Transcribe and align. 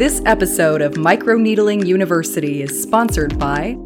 This 0.00 0.22
episode 0.24 0.80
of 0.80 0.94
Microneedling 0.94 1.86
University 1.86 2.62
is 2.62 2.82
sponsored 2.82 3.38
by 3.38 3.76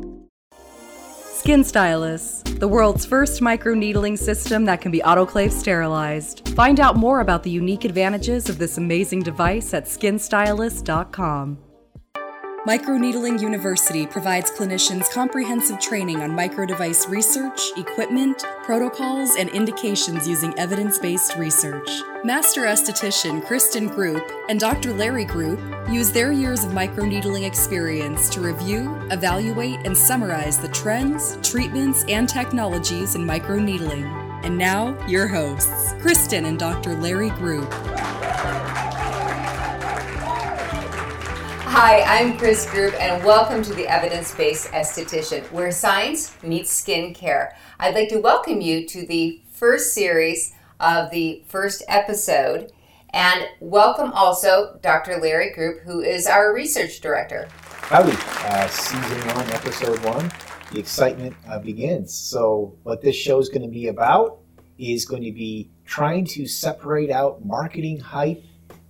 Skin 1.33 1.65
Stylus, 1.65 2.41
the 2.61 2.69
world's 2.69 3.05
first 3.05 3.41
microneedling 3.41 4.17
system 4.17 4.65
that 4.67 4.81
can 4.81 4.93
be 4.93 5.01
autoclave 5.01 5.51
sterilized. 5.51 6.51
Find 6.51 6.79
out 6.79 6.95
more 6.95 7.19
about 7.19 7.43
the 7.43 7.51
unique 7.51 7.85
advantages 7.85 8.49
of 8.49 8.59
this 8.59 8.79
amazing 8.79 9.25
device 9.25 9.75
at 9.75 9.87
skinstylus.com. 9.87 11.59
Microneedling 12.67 13.43
University 13.43 14.07
provides 14.07 14.51
clinicians 14.51 15.11
comprehensive 15.11 15.79
training 15.81 16.23
on 16.23 16.31
microdevice 16.31 17.07
research, 17.11 17.61
equipment, 17.77 18.43
protocols, 18.63 19.37
and 19.37 19.51
indications 19.51 20.27
using 20.27 20.59
evidence 20.59 20.99
based 20.99 21.37
research. 21.37 21.87
Master 22.25 22.63
esthetician 22.63 23.45
Kristen 23.45 23.87
Group 23.87 24.33
and 24.49 24.59
Dr. 24.59 24.95
Larry 24.95 25.27
Group 25.27 25.61
use 25.91 26.11
their 26.11 26.33
years 26.33 26.65
of 26.65 26.71
microneedling 26.71 27.47
experience 27.47 28.31
to 28.31 28.41
review, 28.41 28.99
evaluate, 29.11 29.85
and 29.85 29.95
summarize 29.95 30.57
the 30.57 30.69
trends, 30.69 31.37
treatments, 31.43 32.03
and 32.09 32.27
technologies 32.27 33.15
in 33.15 33.27
microneedling. 33.27 34.07
And 34.43 34.57
now, 34.57 34.97
your 35.07 35.29
hosts, 35.29 35.93
Kristen 36.01 36.47
and 36.47 36.59
Dr. 36.59 36.95
Larry 36.97 37.29
Group. 37.29 37.71
Hi, 41.77 42.03
I'm 42.03 42.39
Chris 42.39 42.71
Group, 42.71 42.95
and 43.01 43.25
welcome 43.25 43.61
to 43.65 43.75
the 43.75 43.89
Evidence 43.89 44.33
Based 44.33 44.69
Esthetician, 44.69 45.43
where 45.51 45.73
science 45.73 46.41
meets 46.41 46.71
skin 46.71 47.13
care. 47.13 47.57
I'd 47.81 47.97
like 47.97 48.09
to 48.11 48.21
welcome 48.21 48.61
you 48.61 48.87
to 48.87 49.05
the 49.05 49.43
first 49.51 49.93
series 49.93 50.55
of 50.79 51.11
the 51.11 51.43
first 51.49 51.83
episode, 51.89 52.71
and 53.13 53.49
welcome 53.59 54.13
also 54.13 54.79
Dr. 54.83 55.17
Larry 55.17 55.53
Group, 55.53 55.81
who 55.81 56.01
is 56.01 56.29
our 56.29 56.55
research 56.55 57.01
director. 57.01 57.49
Howdy, 57.59 58.17
uh, 58.17 58.69
season 58.69 59.27
one, 59.35 59.51
episode 59.51 59.99
one. 60.05 60.31
The 60.71 60.79
excitement 60.79 61.35
uh, 61.49 61.59
begins. 61.59 62.15
So, 62.15 62.79
what 62.85 63.03
this 63.03 63.17
show 63.17 63.41
is 63.41 63.49
going 63.49 63.63
to 63.63 63.69
be 63.69 63.89
about 63.89 64.39
is 64.79 65.05
going 65.05 65.25
to 65.25 65.33
be 65.33 65.73
trying 65.85 66.25
to 66.27 66.47
separate 66.47 67.11
out 67.11 67.45
marketing 67.45 67.99
hype 67.99 68.45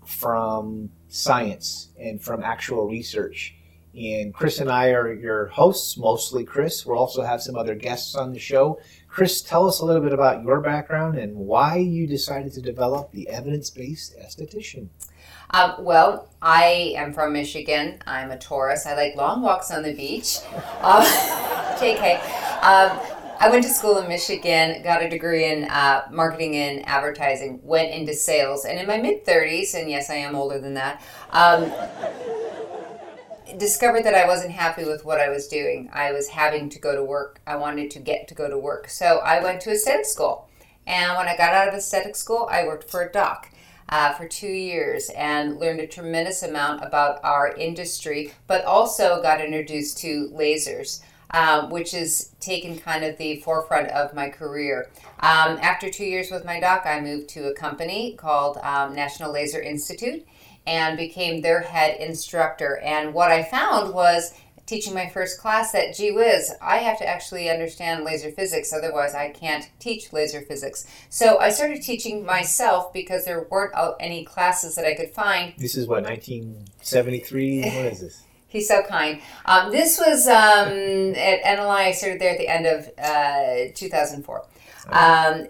from 0.05 0.91
science 1.15 1.91
and 1.99 2.21
from 2.21 2.43
actual 2.43 2.89
research. 2.89 3.55
And 3.97 4.35
Chris 4.35 4.59
and 4.59 4.69
I 4.69 4.89
are 4.89 5.13
your 5.13 5.47
hosts, 5.47 5.97
mostly 5.97 6.45
Chris. 6.45 6.85
We'll 6.85 6.99
also 6.99 7.23
have 7.23 7.41
some 7.41 7.57
other 7.57 7.77
guests 7.77 8.17
on 8.17 8.33
the 8.33 8.41
show. 8.41 8.81
Chris, 9.09 9.41
tell 9.41 9.69
us 9.69 9.79
a 9.79 9.85
little 9.85 10.03
bit 10.03 10.13
about 10.13 10.43
your 10.43 10.61
background 10.61 11.17
and 11.17 11.37
why 11.37 11.77
you 11.77 12.09
decided 12.09 12.53
to 12.55 12.61
develop 12.61 13.13
the 13.13 13.29
evidence 13.29 13.71
based 13.71 14.17
esthetician. 14.19 14.89
Um, 15.51 15.75
well, 15.79 16.29
I 16.43 16.95
am 16.97 17.13
from 17.13 17.33
Michigan. 17.33 18.01
I'm 18.09 18.33
a 18.33 18.39
Taurus. 18.39 18.85
I 18.85 18.97
like 18.97 19.15
long 19.15 19.41
walks 19.41 19.71
on 19.71 19.85
the 19.85 19.95
beach. 19.95 20.39
Uh, 20.81 21.77
JK. 21.79 22.19
Um, 22.65 22.99
I 23.45 23.51
went 23.51 23.63
to 23.65 23.69
school 23.69 23.99
in 23.99 24.09
Michigan, 24.09 24.83
got 24.83 25.03
a 25.03 25.11
degree 25.11 25.45
in 25.45 25.65
uh, 25.65 26.07
marketing 26.11 26.57
and 26.57 26.89
advertising, 26.89 27.61
went 27.63 27.91
into 27.91 28.15
sales, 28.15 28.65
and 28.65 28.79
in 28.79 28.87
my 28.87 28.97
mid 28.97 29.27
30s, 29.27 29.75
and 29.75 29.91
yes, 29.91 30.09
I 30.09 30.15
am 30.15 30.35
older 30.35 30.59
than 30.59 30.73
that, 30.73 31.03
um, 31.29 31.71
discovered 33.59 34.05
that 34.05 34.15
I 34.15 34.27
wasn't 34.27 34.53
happy 34.53 34.87
with 34.87 35.05
what 35.05 35.21
I 35.21 35.29
was 35.29 35.47
doing. 35.47 35.91
I 35.93 36.11
was 36.11 36.29
having 36.29 36.71
to 36.71 36.79
go 36.79 36.95
to 36.95 37.05
work. 37.05 37.39
I 37.47 37.57
wanted 37.57 37.91
to 37.91 37.99
get 37.99 38.29
to 38.29 38.35
go 38.35 38.49
to 38.49 38.57
work. 38.57 38.89
So 38.89 39.19
I 39.19 39.43
went 39.43 39.61
to 39.61 39.73
aesthetic 39.73 40.07
school. 40.07 40.49
And 40.87 41.15
when 41.15 41.29
I 41.29 41.37
got 41.37 41.53
out 41.53 41.69
of 41.69 41.75
aesthetic 41.75 42.17
school, 42.17 42.49
I 42.51 42.65
worked 42.65 42.91
for 42.91 43.03
a 43.03 43.13
doc. 43.13 43.51
Uh, 43.91 44.15
for 44.15 44.27
two 44.27 44.49
years 44.49 45.11
and 45.11 45.61
learned 45.61 45.79
a 45.79 45.87
tremendous 45.87 46.43
amount 46.43 46.83
about 46.83 47.21
our 47.23 47.55
industry, 47.55 48.33
but 48.47 48.65
also 48.65 49.21
got 49.21 49.43
introduced 49.43 49.99
to 49.99 50.31
lasers 50.31 51.03
um, 51.35 51.69
which 51.69 51.91
has 51.91 52.31
taken 52.39 52.79
kind 52.79 53.05
of 53.05 53.19
the 53.19 53.37
forefront 53.41 53.89
of 53.89 54.15
my 54.15 54.29
career. 54.29 54.89
Um, 55.19 55.59
after 55.61 55.91
two 55.91 56.05
years 56.05 56.31
with 56.31 56.45
my 56.45 56.61
doc, 56.61 56.83
I 56.87 57.01
moved 57.01 57.29
to 57.31 57.49
a 57.49 57.55
company 57.55 58.15
called 58.15 58.57
um, 58.59 58.95
National 58.95 59.33
Laser 59.33 59.61
Institute 59.61 60.25
and 60.65 60.97
became 60.97 61.43
their 61.43 61.61
head 61.61 62.01
instructor. 62.01 62.79
And 62.79 63.13
what 63.13 63.33
I 63.33 63.43
found 63.43 63.93
was 63.93 64.33
teaching 64.67 64.95
my 64.95 65.09
first 65.11 65.39
class 65.39 65.73
that 65.73 65.95
gee 65.95 66.11
whiz 66.11 66.51
i 66.63 66.79
have 66.79 66.97
to 66.99 67.07
actually 67.07 67.51
understand 67.51 68.03
laser 68.03 68.31
physics 68.31 68.73
otherwise 68.73 69.15
i 69.15 69.29
can't 69.29 69.69
teach 69.79 70.11
laser 70.11 70.41
physics 70.41 70.87
so 71.11 71.39
i 71.39 71.51
started 71.51 71.83
teaching 71.83 72.25
myself 72.25 72.91
because 72.91 73.27
there 73.27 73.47
weren't 73.51 73.75
any 74.01 74.25
classes 74.25 74.75
that 74.75 74.87
i 74.87 74.95
could 74.95 75.11
find 75.11 75.53
this 75.59 75.75
is 75.75 75.87
what 75.87 76.03
1973 76.03 77.61
what 77.61 77.75
is 77.93 78.01
this 78.01 78.24
He's 78.55 78.69
so 78.69 78.85
kind. 78.85 79.21
Um, 79.47 79.73
this 79.73 79.99
was 79.99 80.29
um, 80.29 80.69
at 81.17 81.43
NLI. 81.43 81.89
I 81.89 81.91
started 81.91 82.21
there 82.21 82.31
at 82.31 82.39
the 82.39 82.47
end 82.47 82.67
of 82.67 82.89
uh, 82.97 83.73
2004. 83.75 84.47
Um, 84.91 85.49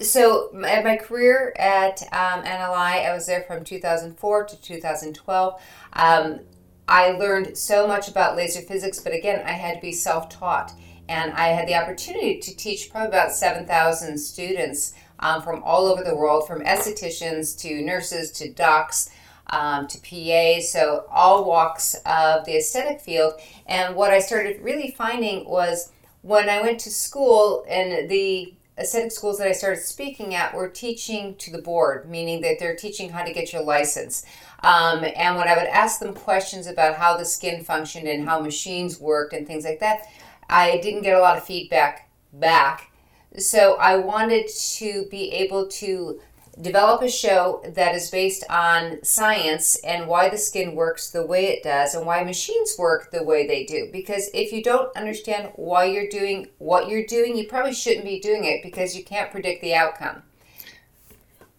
so 0.00 0.50
my, 0.52 0.82
my 0.82 0.96
career 0.96 1.54
at 1.56 2.02
um, 2.12 2.42
NLI, 2.42 3.06
I 3.06 3.14
was 3.14 3.26
there 3.26 3.42
from 3.42 3.62
2004 3.62 4.46
to 4.46 4.60
2012. 4.60 5.62
Um, 5.92 6.40
I 6.88 7.12
learned 7.12 7.56
so 7.56 7.86
much 7.86 8.08
about 8.08 8.34
laser 8.34 8.62
physics, 8.62 8.98
but 8.98 9.14
again, 9.14 9.46
I 9.46 9.52
had 9.52 9.76
to 9.76 9.80
be 9.80 9.92
self-taught, 9.92 10.72
and 11.08 11.32
I 11.34 11.48
had 11.50 11.68
the 11.68 11.76
opportunity 11.76 12.40
to 12.40 12.56
teach 12.56 12.90
probably 12.90 13.10
about 13.10 13.30
7,000 13.30 14.18
students 14.18 14.94
um, 15.20 15.40
from 15.40 15.62
all 15.62 15.86
over 15.86 16.02
the 16.02 16.16
world, 16.16 16.48
from 16.48 16.64
estheticians 16.64 17.56
to 17.60 17.80
nurses 17.80 18.32
to 18.32 18.52
docs 18.52 19.08
um, 19.50 19.86
to 19.88 19.98
PA, 19.98 20.60
so 20.60 21.06
all 21.10 21.44
walks 21.44 21.94
of 22.06 22.44
the 22.44 22.56
aesthetic 22.56 23.00
field. 23.00 23.34
And 23.66 23.94
what 23.94 24.10
I 24.10 24.20
started 24.20 24.62
really 24.62 24.92
finding 24.96 25.48
was 25.48 25.92
when 26.22 26.48
I 26.48 26.60
went 26.62 26.80
to 26.80 26.90
school 26.90 27.64
and 27.68 28.08
the 28.08 28.54
aesthetic 28.78 29.12
schools 29.12 29.38
that 29.38 29.46
I 29.46 29.52
started 29.52 29.82
speaking 29.82 30.34
at 30.34 30.54
were 30.54 30.68
teaching 30.68 31.34
to 31.36 31.50
the 31.50 31.60
board, 31.60 32.08
meaning 32.08 32.40
that 32.42 32.58
they're 32.58 32.76
teaching 32.76 33.10
how 33.10 33.24
to 33.24 33.32
get 33.32 33.52
your 33.52 33.62
license. 33.62 34.24
Um, 34.62 35.04
and 35.16 35.36
when 35.36 35.48
I 35.48 35.56
would 35.56 35.68
ask 35.68 36.00
them 36.00 36.14
questions 36.14 36.66
about 36.66 36.96
how 36.96 37.16
the 37.16 37.24
skin 37.24 37.62
functioned 37.64 38.08
and 38.08 38.26
how 38.26 38.40
machines 38.40 39.00
worked 39.00 39.32
and 39.32 39.46
things 39.46 39.64
like 39.64 39.80
that, 39.80 40.06
I 40.48 40.78
didn't 40.78 41.02
get 41.02 41.16
a 41.16 41.20
lot 41.20 41.36
of 41.36 41.44
feedback 41.44 42.10
back. 42.32 42.90
So 43.38 43.76
I 43.76 43.96
wanted 43.96 44.48
to 44.48 45.06
be 45.10 45.30
able 45.32 45.68
to 45.68 46.20
develop 46.60 47.02
a 47.02 47.08
show 47.08 47.62
that 47.74 47.94
is 47.94 48.10
based 48.10 48.44
on 48.50 49.02
science 49.02 49.76
and 49.84 50.06
why 50.06 50.28
the 50.28 50.38
skin 50.38 50.74
works 50.74 51.10
the 51.10 51.24
way 51.24 51.46
it 51.46 51.62
does 51.62 51.94
and 51.94 52.06
why 52.06 52.22
machines 52.22 52.76
work 52.78 53.10
the 53.10 53.22
way 53.22 53.46
they 53.46 53.64
do. 53.64 53.88
Because 53.92 54.30
if 54.34 54.52
you 54.52 54.62
don't 54.62 54.94
understand 54.96 55.52
why 55.56 55.84
you're 55.84 56.08
doing 56.08 56.48
what 56.58 56.88
you're 56.88 57.06
doing, 57.06 57.36
you 57.36 57.46
probably 57.46 57.72
shouldn't 57.72 58.04
be 58.04 58.20
doing 58.20 58.44
it 58.44 58.62
because 58.62 58.96
you 58.96 59.04
can't 59.04 59.30
predict 59.30 59.62
the 59.62 59.74
outcome. 59.74 60.22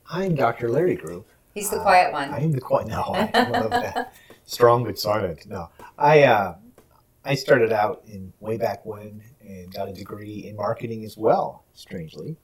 I'm 0.09 0.35
Dr. 0.35 0.69
Larry 0.69 0.95
Group. 0.95 1.27
He's 1.53 1.69
the 1.69 1.79
quiet 1.79 2.09
uh, 2.09 2.17
one. 2.17 2.29
I 2.33 2.39
am 2.39 2.51
the 2.51 2.61
quiet. 2.61 2.87
No, 2.87 3.01
I 3.33 3.49
love 3.49 3.71
that. 3.71 4.13
Strong 4.45 4.85
but 4.85 4.99
silent. 4.99 5.45
No, 5.47 5.69
I 5.97 6.23
uh, 6.23 6.55
I 7.23 7.35
started 7.35 7.71
out 7.71 8.03
in 8.07 8.33
way 8.39 8.57
back 8.57 8.85
when 8.85 9.21
and 9.41 9.73
got 9.73 9.89
a 9.89 9.93
degree 9.93 10.45
in 10.47 10.55
marketing 10.55 11.05
as 11.05 11.17
well. 11.17 11.63
Strangely, 11.73 12.35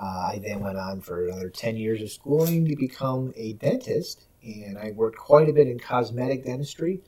uh, 0.00 0.30
I 0.32 0.40
then 0.42 0.60
went 0.60 0.78
on 0.78 1.00
for 1.00 1.26
another 1.26 1.50
10 1.50 1.76
years 1.76 2.00
of 2.02 2.10
schooling 2.10 2.66
to 2.66 2.76
become 2.76 3.32
a 3.36 3.54
dentist, 3.54 4.26
and 4.42 4.78
I 4.78 4.92
worked 4.92 5.18
quite 5.18 5.48
a 5.48 5.52
bit 5.52 5.66
in 5.66 5.78
cosmetic 5.78 6.44
dentistry, 6.44 7.00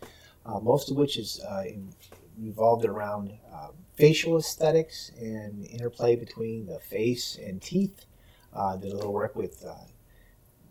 uh, 0.44 0.58
most 0.58 0.90
of 0.90 0.96
which 0.96 1.16
is 1.16 1.40
uh, 1.48 1.62
in, 1.66 1.92
revolved 2.38 2.84
around 2.84 3.32
um, 3.52 3.72
facial 3.94 4.36
aesthetics 4.38 5.12
and 5.20 5.64
interplay 5.66 6.16
between 6.16 6.66
the 6.66 6.80
face 6.80 7.38
and 7.40 7.62
teeth. 7.62 8.06
Uh, 8.52 8.76
did 8.76 8.92
a 8.92 8.96
little 8.96 9.12
work 9.12 9.36
with 9.36 9.64
uh, 9.64 9.74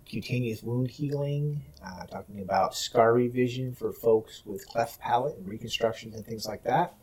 cutaneous 0.06 0.62
wound 0.62 0.90
healing, 0.90 1.62
uh, 1.85 2.06
talking 2.08 2.41
about 2.41 2.75
scar 2.75 3.13
revision 3.13 3.74
for 3.74 3.94
folks 3.94 4.44
with 4.46 4.67
cleft 4.67 4.99
palate 4.99 5.38
and 5.38 5.47
reconstructions 5.47 6.16
and 6.16 6.26
things 6.26 6.46
like 6.46 6.64
that. 6.64 6.96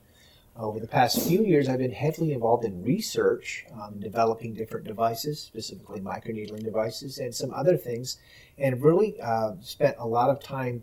Over 0.58 0.80
the 0.80 0.88
past 0.88 1.20
few 1.28 1.44
years, 1.44 1.68
I've 1.68 1.80
been 1.80 1.92
heavily 1.92 2.32
involved 2.32 2.64
in 2.64 2.82
research, 2.82 3.66
um, 3.74 4.00
developing 4.00 4.54
different 4.54 4.86
devices, 4.86 5.38
specifically 5.38 6.00
microneedling 6.00 6.64
devices, 6.64 7.18
and 7.18 7.34
some 7.34 7.52
other 7.52 7.76
things, 7.76 8.18
and 8.56 8.82
really 8.82 9.20
uh, 9.20 9.52
spent 9.60 9.96
a 9.98 10.06
lot 10.06 10.30
of 10.30 10.42
time 10.42 10.82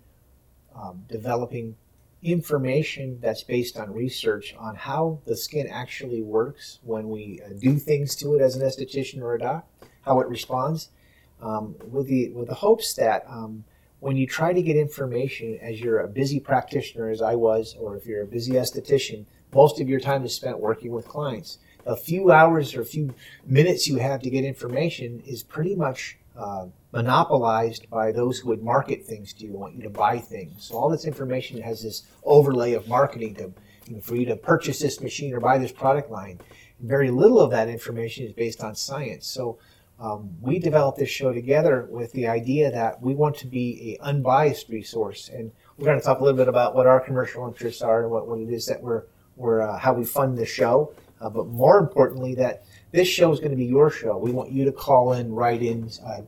um, 0.75 1.03
developing 1.09 1.75
information 2.21 3.19
that's 3.19 3.41
based 3.41 3.75
on 3.75 3.91
research 3.91 4.55
on 4.59 4.75
how 4.75 5.19
the 5.25 5.35
skin 5.35 5.67
actually 5.67 6.21
works 6.21 6.79
when 6.83 7.09
we 7.09 7.41
uh, 7.43 7.49
do 7.59 7.77
things 7.77 8.15
to 8.17 8.35
it 8.35 8.41
as 8.41 8.55
an 8.55 8.61
esthetician 8.61 9.21
or 9.21 9.33
a 9.33 9.39
doc, 9.39 9.67
how 10.01 10.19
it 10.19 10.27
responds, 10.27 10.89
um, 11.41 11.75
with 11.89 12.05
the 12.07 12.29
with 12.29 12.47
the 12.47 12.55
hopes 12.55 12.93
that 12.93 13.25
um, 13.27 13.63
when 14.01 14.17
you 14.17 14.27
try 14.27 14.53
to 14.53 14.61
get 14.61 14.75
information 14.75 15.57
as 15.63 15.81
you're 15.81 15.99
a 15.99 16.07
busy 16.07 16.39
practitioner 16.39 17.09
as 17.09 17.23
I 17.23 17.33
was, 17.33 17.75
or 17.79 17.97
if 17.97 18.05
you're 18.05 18.23
a 18.23 18.27
busy 18.27 18.53
esthetician, 18.53 19.25
most 19.53 19.79
of 19.79 19.89
your 19.89 19.99
time 19.99 20.23
is 20.23 20.35
spent 20.35 20.59
working 20.59 20.91
with 20.91 21.07
clients. 21.07 21.59
A 21.85 21.95
few 21.95 22.31
hours 22.31 22.75
or 22.75 22.81
a 22.81 22.85
few 22.85 23.13
minutes 23.45 23.87
you 23.87 23.97
have 23.97 24.21
to 24.21 24.29
get 24.29 24.45
information 24.45 25.21
is 25.25 25.43
pretty 25.43 25.75
much 25.75 26.17
uh, 26.37 26.67
monopolized 26.91 27.89
by 27.89 28.11
those 28.11 28.39
who 28.39 28.49
would 28.49 28.63
market 28.63 29.05
things 29.05 29.33
to 29.33 29.45
you, 29.45 29.51
want 29.51 29.75
you 29.75 29.83
to 29.83 29.89
buy 29.89 30.17
things. 30.17 30.65
So 30.65 30.75
all 30.75 30.89
this 30.89 31.05
information 31.05 31.61
has 31.61 31.83
this 31.83 32.03
overlay 32.23 32.73
of 32.73 32.87
marketing 32.87 33.35
to, 33.35 33.53
you 33.87 33.95
know, 33.95 34.01
for 34.01 34.15
you 34.15 34.25
to 34.27 34.35
purchase 34.35 34.79
this 34.79 35.01
machine 35.01 35.33
or 35.33 35.39
buy 35.39 35.57
this 35.57 35.71
product 35.71 36.09
line. 36.09 36.39
very 36.79 37.11
little 37.11 37.39
of 37.39 37.51
that 37.51 37.69
information 37.69 38.25
is 38.25 38.33
based 38.33 38.63
on 38.63 38.75
science. 38.75 39.27
So 39.27 39.57
um, 39.99 40.31
we 40.41 40.59
developed 40.59 40.97
this 40.97 41.09
show 41.09 41.33
together 41.33 41.87
with 41.89 42.11
the 42.13 42.27
idea 42.27 42.71
that 42.71 43.01
we 43.01 43.15
want 43.15 43.37
to 43.37 43.47
be 43.47 43.97
an 44.01 44.05
unbiased 44.05 44.69
resource, 44.69 45.29
and 45.29 45.51
we're 45.77 45.85
going 45.85 45.99
to 45.99 46.05
talk 46.05 46.19
a 46.19 46.23
little 46.23 46.37
bit 46.37 46.47
about 46.47 46.75
what 46.75 46.87
our 46.87 46.99
commercial 46.99 47.47
interests 47.47 47.81
are 47.81 48.03
and 48.03 48.11
what, 48.11 48.27
what 48.27 48.39
it 48.39 48.49
is 48.49 48.65
that 48.65 48.81
we're, 48.81 49.03
we're 49.35 49.61
uh, 49.61 49.77
how 49.77 49.93
we 49.93 50.05
fund 50.05 50.37
the 50.37 50.45
show. 50.45 50.93
Uh, 51.21 51.29
but 51.29 51.47
more 51.47 51.79
importantly, 51.79 52.35
that 52.35 52.65
this 52.91 53.07
show 53.07 53.31
is 53.31 53.39
going 53.39 53.51
to 53.51 53.57
be 53.57 53.65
your 53.65 53.89
show. 53.89 54.17
We 54.17 54.31
want 54.31 54.51
you 54.51 54.65
to 54.65 54.71
call 54.73 55.13
in, 55.13 55.31
write 55.31 55.61
in, 55.61 55.89
uh, 56.05 56.21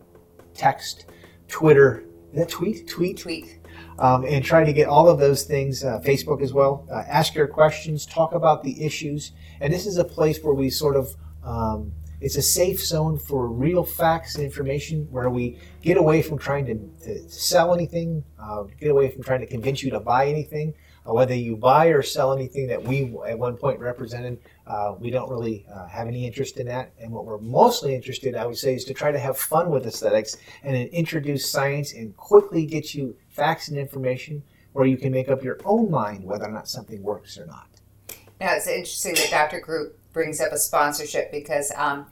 text, 0.53 1.05
Twitter, 1.47 2.05
that 2.33 2.49
tweet? 2.49 2.87
Tweet? 2.87 3.17
Tweet. 3.17 3.59
Um, 3.99 4.25
and 4.25 4.43
try 4.43 4.63
to 4.63 4.73
get 4.73 4.87
all 4.87 5.07
of 5.07 5.19
those 5.19 5.43
things, 5.43 5.83
uh, 5.83 5.99
Facebook 5.99 6.41
as 6.41 6.53
well. 6.53 6.85
Uh, 6.91 7.03
ask 7.07 7.33
your 7.33 7.47
questions, 7.47 8.05
talk 8.05 8.33
about 8.33 8.63
the 8.63 8.85
issues. 8.85 9.31
And 9.61 9.73
this 9.73 9.85
is 9.85 9.97
a 9.97 10.03
place 10.03 10.39
where 10.41 10.53
we 10.53 10.69
sort 10.69 10.95
of, 10.95 11.15
um, 11.43 11.93
it's 12.19 12.35
a 12.35 12.41
safe 12.41 12.83
zone 12.83 13.17
for 13.17 13.47
real 13.47 13.83
facts 13.83 14.35
and 14.35 14.43
information 14.43 15.07
where 15.11 15.29
we 15.29 15.59
get 15.81 15.97
away 15.97 16.21
from 16.21 16.37
trying 16.37 16.65
to, 16.65 16.75
to 17.05 17.29
sell 17.29 17.73
anything, 17.73 18.23
uh, 18.39 18.63
get 18.79 18.91
away 18.91 19.11
from 19.11 19.23
trying 19.23 19.41
to 19.41 19.47
convince 19.47 19.83
you 19.83 19.91
to 19.91 19.99
buy 19.99 20.27
anything. 20.27 20.73
Whether 21.05 21.35
you 21.35 21.55
buy 21.55 21.87
or 21.87 22.01
sell 22.01 22.33
anything 22.33 22.67
that 22.67 22.81
we 22.81 23.15
at 23.27 23.37
one 23.37 23.57
point 23.57 23.79
represented, 23.79 24.39
uh, 24.65 24.95
we 24.97 25.11
don't 25.11 25.29
really 25.29 25.65
uh, 25.71 25.87
have 25.87 26.07
any 26.07 26.25
interest 26.25 26.57
in 26.57 26.65
that. 26.67 26.93
And 26.99 27.11
what 27.11 27.25
we're 27.25 27.37
mostly 27.37 27.93
interested, 27.93 28.35
I 28.35 28.45
would 28.45 28.57
say, 28.57 28.73
is 28.73 28.85
to 28.85 28.93
try 28.93 29.11
to 29.11 29.19
have 29.19 29.37
fun 29.37 29.69
with 29.69 29.85
aesthetics 29.85 30.37
and 30.63 30.75
introduce 30.75 31.47
science 31.47 31.93
and 31.93 32.15
quickly 32.17 32.65
get 32.65 32.95
you 32.95 33.15
facts 33.29 33.67
and 33.67 33.77
information 33.77 34.41
where 34.73 34.87
you 34.87 34.97
can 34.97 35.11
make 35.11 35.29
up 35.29 35.43
your 35.43 35.59
own 35.63 35.91
mind 35.91 36.23
whether 36.23 36.45
or 36.45 36.51
not 36.51 36.67
something 36.67 37.01
works 37.03 37.37
or 37.37 37.45
not. 37.45 37.67
Now, 38.41 38.55
it's 38.55 38.67
interesting 38.67 39.13
that 39.15 39.29
Dr. 39.29 39.59
Group 39.59 39.99
brings 40.11 40.41
up 40.41 40.51
a 40.51 40.57
sponsorship 40.57 41.31
because 41.31 41.71
um, 41.75 42.07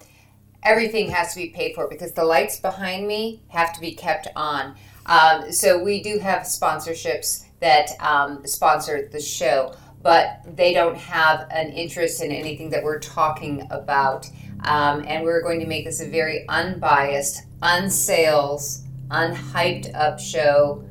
everything 0.61 1.09
has 1.09 1.33
to 1.33 1.41
be 1.41 1.49
paid 1.49 1.75
for 1.75 1.87
because 1.87 2.13
the 2.13 2.23
lights 2.23 2.59
behind 2.59 3.07
me 3.07 3.41
have 3.49 3.73
to 3.73 3.81
be 3.81 3.93
kept 3.93 4.27
on. 4.35 4.75
Um, 5.05 5.51
so 5.51 5.83
we 5.83 6.01
do 6.01 6.19
have 6.19 6.43
sponsorships 6.43 7.45
that 7.63 7.91
um, 8.01 8.45
sponsor 8.45 9.07
the 9.09 9.21
show, 9.21 9.73
but 10.01 10.41
they 10.57 10.73
don't 10.73 10.97
have 10.97 11.47
an 11.49 11.69
interest 11.69 12.21
in 12.21 12.29
anything 12.29 12.69
that 12.69 12.83
we're 12.83 12.99
talking 12.99 13.65
about. 13.71 14.29
Um, 14.65 15.05
and 15.07 15.23
we're 15.23 15.41
going 15.41 15.61
to 15.61 15.65
make 15.65 15.85
this 15.85 16.01
a 16.01 16.09
very 16.09 16.45
unbiased, 16.49 17.43
unsales, 17.61 18.81
unhyped 19.07 19.95
up 19.95 20.19
show 20.19 20.83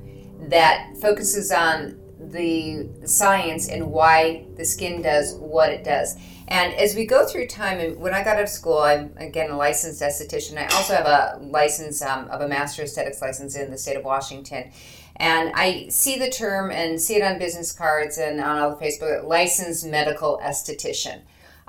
that 0.49 0.95
focuses 1.01 1.53
on 1.53 2.01
the 2.19 2.89
science 3.05 3.69
and 3.69 3.91
why 3.91 4.47
the 4.57 4.65
skin 4.65 5.03
does 5.03 5.35
what 5.35 5.71
it 5.71 5.85
does. 5.85 6.17
And 6.49 6.73
as 6.75 6.95
we 6.95 7.05
go 7.05 7.27
through 7.27 7.49
time, 7.49 7.81
and 7.81 7.99
when 7.99 8.15
I 8.15 8.25
got 8.25 8.37
out 8.37 8.43
of 8.43 8.49
school, 8.49 8.79
I'm 8.79 9.15
again 9.17 9.51
a 9.51 9.57
licensed 9.57 10.01
esthetician. 10.01 10.59
I 10.59 10.75
also 10.75 10.95
have 10.95 11.07
a 11.07 11.39
license 11.43 12.03
um, 12.03 12.29
of 12.29 12.41
a 12.41 12.49
master 12.49 12.83
aesthetics 12.83 13.21
license 13.21 13.57
in 13.57 13.71
the 13.71 13.79
state 13.79 13.97
of 13.97 14.05
Washington. 14.05 14.71
And 15.17 15.53
I 15.55 15.88
see 15.88 16.19
the 16.19 16.31
term 16.31 16.70
and 16.70 17.00
see 17.00 17.17
it 17.17 17.23
on 17.23 17.38
business 17.38 17.73
cards 17.73 18.19
and 18.19 18.41
on 18.41 18.59
all 18.59 18.75
the 18.75 18.85
Facebook, 18.85 19.25
licensed 19.25 19.87
medical 19.87 20.41
esthetician. 20.43 21.20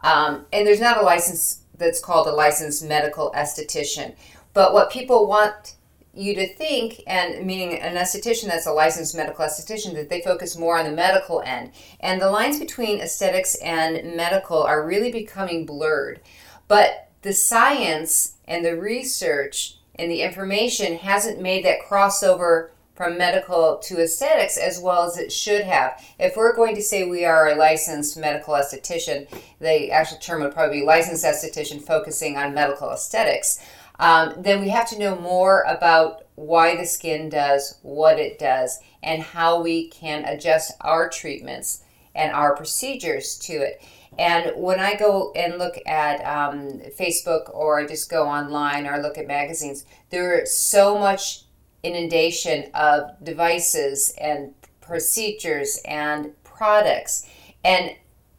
Um, 0.03 0.45
and 0.51 0.65
there's 0.65 0.81
not 0.81 0.97
a 0.97 1.01
license 1.03 1.61
that's 1.77 1.99
called 1.99 2.27
a 2.27 2.31
licensed 2.31 2.83
medical 2.83 3.31
esthetician. 3.35 4.15
But 4.53 4.73
what 4.73 4.91
people 4.91 5.27
want 5.27 5.75
you 6.13 6.35
to 6.35 6.53
think, 6.55 7.01
and 7.07 7.45
meaning 7.45 7.79
an 7.79 7.95
esthetician 7.95 8.47
that's 8.47 8.67
a 8.67 8.71
licensed 8.71 9.15
medical 9.15 9.45
esthetician, 9.45 9.95
that 9.95 10.09
they 10.09 10.21
focus 10.21 10.57
more 10.57 10.77
on 10.77 10.85
the 10.85 10.91
medical 10.91 11.41
end. 11.41 11.71
And 11.99 12.21
the 12.21 12.29
lines 12.29 12.59
between 12.59 13.01
aesthetics 13.01 13.55
and 13.55 14.15
medical 14.15 14.61
are 14.61 14.85
really 14.85 15.11
becoming 15.11 15.65
blurred. 15.65 16.21
But 16.67 17.09
the 17.23 17.33
science 17.33 18.35
and 18.45 18.63
the 18.63 18.77
research 18.77 19.77
and 19.95 20.11
the 20.11 20.21
information 20.21 20.97
hasn't 20.97 21.41
made 21.41 21.65
that 21.65 21.81
crossover 21.81 22.69
from 22.93 23.17
medical 23.17 23.79
to 23.79 24.01
aesthetics 24.01 24.57
as 24.57 24.79
well 24.79 25.03
as 25.03 25.17
it 25.17 25.31
should 25.31 25.63
have. 25.63 25.99
If 26.19 26.35
we're 26.35 26.55
going 26.55 26.75
to 26.75 26.81
say 26.81 27.03
we 27.03 27.25
are 27.25 27.49
a 27.49 27.55
licensed 27.55 28.17
medical 28.17 28.53
esthetician, 28.53 29.27
the 29.59 29.91
actual 29.91 30.19
term 30.19 30.41
would 30.41 30.53
probably 30.53 30.81
be 30.81 30.85
licensed 30.85 31.25
esthetician 31.25 31.81
focusing 31.81 32.37
on 32.37 32.53
medical 32.53 32.91
aesthetics. 32.91 33.59
Um, 33.99 34.33
then 34.37 34.61
we 34.61 34.69
have 34.69 34.89
to 34.89 34.99
know 34.99 35.15
more 35.15 35.63
about 35.63 36.23
why 36.35 36.75
the 36.75 36.85
skin 36.85 37.29
does 37.29 37.79
what 37.81 38.19
it 38.19 38.39
does 38.39 38.79
and 39.01 39.21
how 39.21 39.61
we 39.61 39.89
can 39.89 40.25
adjust 40.25 40.73
our 40.81 41.09
treatments 41.09 41.83
and 42.15 42.31
our 42.31 42.55
procedures 42.55 43.37
to 43.39 43.53
it. 43.53 43.81
And 44.17 44.51
when 44.55 44.79
I 44.79 44.95
go 44.95 45.31
and 45.35 45.57
look 45.57 45.75
at 45.87 46.21
um, 46.21 46.79
Facebook 46.99 47.53
or 47.53 47.79
I 47.79 47.87
just 47.87 48.09
go 48.09 48.27
online 48.27 48.85
or 48.85 49.01
look 49.01 49.17
at 49.17 49.27
magazines, 49.27 49.85
there's 50.11 50.51
so 50.51 50.97
much 50.97 51.45
inundation 51.83 52.71
of 52.73 53.23
devices 53.23 54.13
and 54.19 54.53
procedures 54.81 55.81
and 55.85 56.31
products. 56.43 57.27
And 57.63 57.91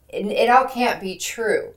it 0.08 0.48
all 0.48 0.66
can't 0.66 1.00
be 1.00 1.16
true. 1.16 1.74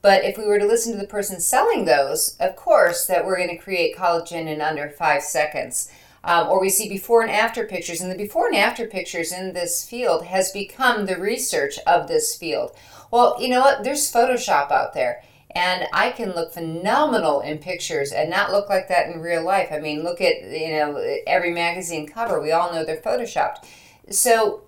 But 0.00 0.24
if 0.24 0.38
we 0.38 0.46
were 0.46 0.58
to 0.58 0.66
listen 0.66 0.92
to 0.92 0.98
the 0.98 1.06
person 1.06 1.40
selling 1.40 1.84
those, 1.84 2.36
of 2.38 2.54
course, 2.54 3.06
that 3.06 3.26
we're 3.26 3.36
going 3.36 3.48
to 3.48 3.56
create 3.56 3.96
collagen 3.96 4.46
in 4.46 4.60
under 4.60 4.88
five 4.88 5.22
seconds. 5.22 5.90
Um, 6.22 6.48
or 6.48 6.60
we 6.60 6.70
see 6.70 6.88
before 6.88 7.22
and 7.22 7.30
after 7.30 7.64
pictures, 7.64 8.00
and 8.00 8.10
the 8.10 8.16
before 8.16 8.46
and 8.46 8.56
after 8.56 8.86
pictures 8.86 9.32
in 9.32 9.52
this 9.52 9.88
field 9.88 10.26
has 10.26 10.52
become 10.52 11.06
the 11.06 11.16
research 11.16 11.78
of 11.86 12.06
this 12.06 12.36
field. 12.36 12.76
Well, 13.10 13.36
you 13.40 13.48
know 13.48 13.60
what? 13.60 13.82
There's 13.82 14.12
Photoshop 14.12 14.70
out 14.70 14.94
there 14.94 15.22
and 15.52 15.86
I 15.92 16.10
can 16.10 16.34
look 16.34 16.52
phenomenal 16.52 17.40
in 17.40 17.58
pictures 17.58 18.12
and 18.12 18.28
not 18.28 18.52
look 18.52 18.68
like 18.68 18.88
that 18.88 19.08
in 19.08 19.20
real 19.20 19.42
life. 19.42 19.68
I 19.72 19.78
mean, 19.78 20.02
look 20.02 20.20
at 20.20 20.42
you 20.42 20.70
know 20.70 20.96
every 21.26 21.52
magazine 21.52 22.06
cover. 22.06 22.40
We 22.40 22.52
all 22.52 22.72
know 22.72 22.84
they're 22.84 22.98
photoshopped. 22.98 23.64
So 24.10 24.62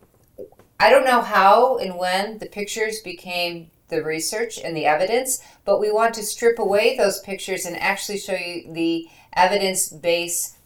I 0.79 0.91
don't 0.91 1.05
know 1.05 1.21
how 1.21 1.77
and 1.79 1.99
when 1.99 2.39
the 2.39 2.47
pictures 2.47 3.01
became 3.01 3.71
the 3.89 4.03
research 4.03 4.59
and 4.59 4.77
the 4.77 4.87
evidence, 4.87 5.43
but 5.65 5.81
we 5.81 5.91
want 5.91 6.15
to 6.15 6.23
strip 6.23 6.59
away 6.59 6.97
those 6.97 7.21
pictures 7.21 7.67
and 7.67 7.77
actually 7.77 8.19
show 8.19 8.35
you 8.35 8.73
the 8.73 9.09
evidence 9.35 9.89
base 9.89 10.57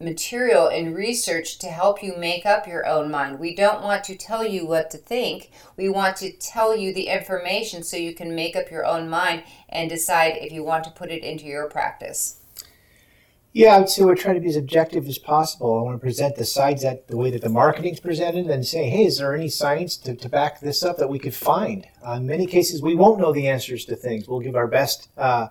material 0.00 0.68
and 0.68 0.94
research 0.94 1.58
to 1.58 1.66
help 1.66 2.02
you 2.02 2.16
make 2.16 2.46
up 2.46 2.66
your 2.66 2.86
own 2.86 3.10
mind. 3.10 3.38
We 3.38 3.54
don't 3.54 3.82
want 3.82 4.04
to 4.04 4.16
tell 4.16 4.46
you 4.46 4.64
what 4.66 4.90
to 4.92 4.98
think. 4.98 5.50
We 5.76 5.88
want 5.88 6.16
to 6.18 6.30
tell 6.30 6.76
you 6.76 6.94
the 6.94 7.08
information 7.08 7.82
so 7.82 7.96
you 7.96 8.14
can 8.14 8.34
make 8.34 8.54
up 8.54 8.70
your 8.70 8.86
own 8.86 9.08
mind 9.08 9.42
and 9.68 9.90
decide 9.90 10.36
if 10.36 10.52
you 10.52 10.62
want 10.62 10.84
to 10.84 10.90
put 10.90 11.10
it 11.10 11.24
into 11.24 11.46
your 11.46 11.68
practice. 11.68 12.36
Yeah, 13.52 13.74
I 13.74 13.78
would 13.80 13.88
say 13.88 14.04
we're 14.04 14.14
trying 14.14 14.36
to 14.36 14.40
be 14.40 14.50
as 14.50 14.56
objective 14.56 15.08
as 15.08 15.18
possible. 15.18 15.78
I 15.78 15.82
want 15.82 15.96
to 15.96 16.04
present 16.04 16.36
the 16.36 16.44
sides 16.44 16.82
that 16.82 17.08
the 17.08 17.16
way 17.16 17.30
that 17.30 17.40
the 17.40 17.48
marketing's 17.48 17.98
presented 17.98 18.46
and 18.46 18.64
say, 18.64 18.88
hey, 18.88 19.06
is 19.06 19.18
there 19.18 19.34
any 19.34 19.48
science 19.48 19.96
to, 19.96 20.14
to 20.14 20.28
back 20.28 20.60
this 20.60 20.84
up 20.84 20.98
that 20.98 21.08
we 21.08 21.18
could 21.18 21.34
find? 21.34 21.86
Uh, 22.06 22.12
in 22.12 22.26
many 22.26 22.46
cases, 22.46 22.82
we 22.82 22.94
won't 22.94 23.18
know 23.18 23.32
the 23.32 23.48
answers 23.48 23.84
to 23.86 23.96
things. 23.96 24.28
We'll 24.28 24.40
give 24.40 24.54
our 24.54 24.68
best 24.68 25.08
uh, 25.16 25.48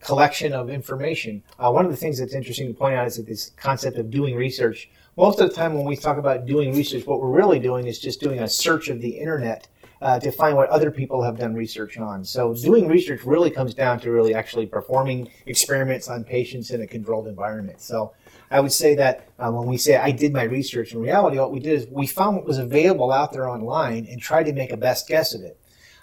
collection 0.00 0.52
of 0.52 0.70
information. 0.70 1.42
Uh, 1.58 1.70
one 1.70 1.84
of 1.84 1.90
the 1.90 1.96
things 1.96 2.18
that's 2.18 2.34
interesting 2.34 2.68
to 2.68 2.74
point 2.74 2.94
out 2.94 3.06
is 3.06 3.16
that 3.16 3.26
this 3.26 3.50
concept 3.56 3.98
of 3.98 4.10
doing 4.10 4.34
research. 4.34 4.90
Most 5.16 5.40
of 5.40 5.48
the 5.48 5.54
time, 5.54 5.74
when 5.74 5.84
we 5.84 5.96
talk 5.96 6.16
about 6.16 6.46
doing 6.46 6.74
research, 6.74 7.06
what 7.06 7.20
we're 7.20 7.30
really 7.30 7.58
doing 7.58 7.86
is 7.86 7.98
just 7.98 8.20
doing 8.20 8.40
a 8.40 8.48
search 8.48 8.88
of 8.88 9.00
the 9.00 9.10
internet 9.10 9.68
uh, 10.00 10.18
to 10.18 10.32
find 10.32 10.56
what 10.56 10.68
other 10.70 10.90
people 10.90 11.22
have 11.22 11.38
done 11.38 11.54
research 11.54 11.98
on. 11.98 12.24
So, 12.24 12.54
doing 12.54 12.88
research 12.88 13.24
really 13.24 13.50
comes 13.50 13.74
down 13.74 14.00
to 14.00 14.10
really 14.10 14.34
actually 14.34 14.66
performing 14.66 15.28
experiments 15.46 16.08
on 16.08 16.24
patients 16.24 16.70
in 16.70 16.80
a 16.80 16.86
controlled 16.86 17.28
environment. 17.28 17.82
So, 17.82 18.14
I 18.50 18.60
would 18.60 18.72
say 18.72 18.94
that 18.94 19.28
uh, 19.38 19.50
when 19.50 19.66
we 19.66 19.76
say 19.76 19.96
I 19.96 20.10
did 20.10 20.32
my 20.32 20.44
research, 20.44 20.92
in 20.92 21.00
reality, 21.00 21.38
what 21.38 21.52
we 21.52 21.60
did 21.60 21.74
is 21.74 21.86
we 21.88 22.06
found 22.06 22.36
what 22.36 22.46
was 22.46 22.58
available 22.58 23.12
out 23.12 23.32
there 23.32 23.48
online 23.48 24.06
and 24.10 24.20
tried 24.20 24.44
to 24.44 24.52
make 24.52 24.72
a 24.72 24.76
best 24.76 25.06
guess 25.06 25.34
of 25.34 25.42
it. 25.42 25.59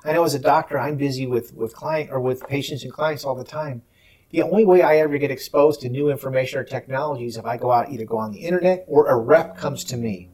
I 0.07 0.13
know 0.13 0.23
as 0.23 0.33
a 0.33 0.39
doctor, 0.39 0.79
I'm 0.79 0.95
busy 0.95 1.27
with, 1.27 1.53
with 1.53 1.75
client 1.75 2.11
or 2.11 2.21
with 2.21 2.47
patients 2.47 2.83
and 2.83 2.93
clients 2.93 3.25
all 3.25 3.35
the 3.35 3.43
time. 3.43 3.81
The 4.29 4.41
only 4.41 4.65
way 4.65 4.81
I 4.81 4.97
ever 4.97 5.17
get 5.17 5.31
exposed 5.31 5.81
to 5.81 5.89
new 5.89 6.09
information 6.09 6.59
or 6.59 6.63
technologies 6.63 7.37
if 7.37 7.45
I 7.45 7.57
go 7.57 7.71
out, 7.71 7.89
either 7.89 8.05
go 8.05 8.17
on 8.17 8.31
the 8.31 8.39
internet 8.39 8.85
or 8.87 9.07
a 9.07 9.17
rep 9.17 9.57
comes 9.57 9.83
to 9.85 9.97
me. 9.97 10.29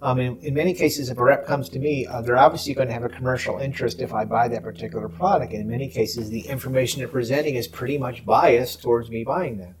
Um, 0.00 0.20
in, 0.20 0.38
in, 0.38 0.54
many 0.54 0.74
cases, 0.74 1.10
if 1.10 1.18
a 1.18 1.24
rep 1.24 1.46
comes 1.46 1.68
to 1.70 1.80
me, 1.80 2.06
uh, 2.06 2.20
they're 2.20 2.38
obviously 2.38 2.74
going 2.74 2.86
to 2.86 2.94
have 2.94 3.02
a 3.02 3.08
commercial 3.08 3.58
interest 3.58 4.00
if 4.00 4.14
I 4.14 4.24
buy 4.24 4.46
that 4.46 4.62
particular 4.62 5.08
product. 5.08 5.52
And 5.52 5.62
in 5.62 5.68
many 5.68 5.88
cases, 5.88 6.30
the 6.30 6.40
information 6.42 7.00
they're 7.00 7.08
presenting 7.08 7.56
is 7.56 7.66
pretty 7.66 7.98
much 7.98 8.24
biased 8.24 8.80
towards 8.80 9.10
me 9.10 9.24
buying 9.24 9.58
that. 9.58 9.74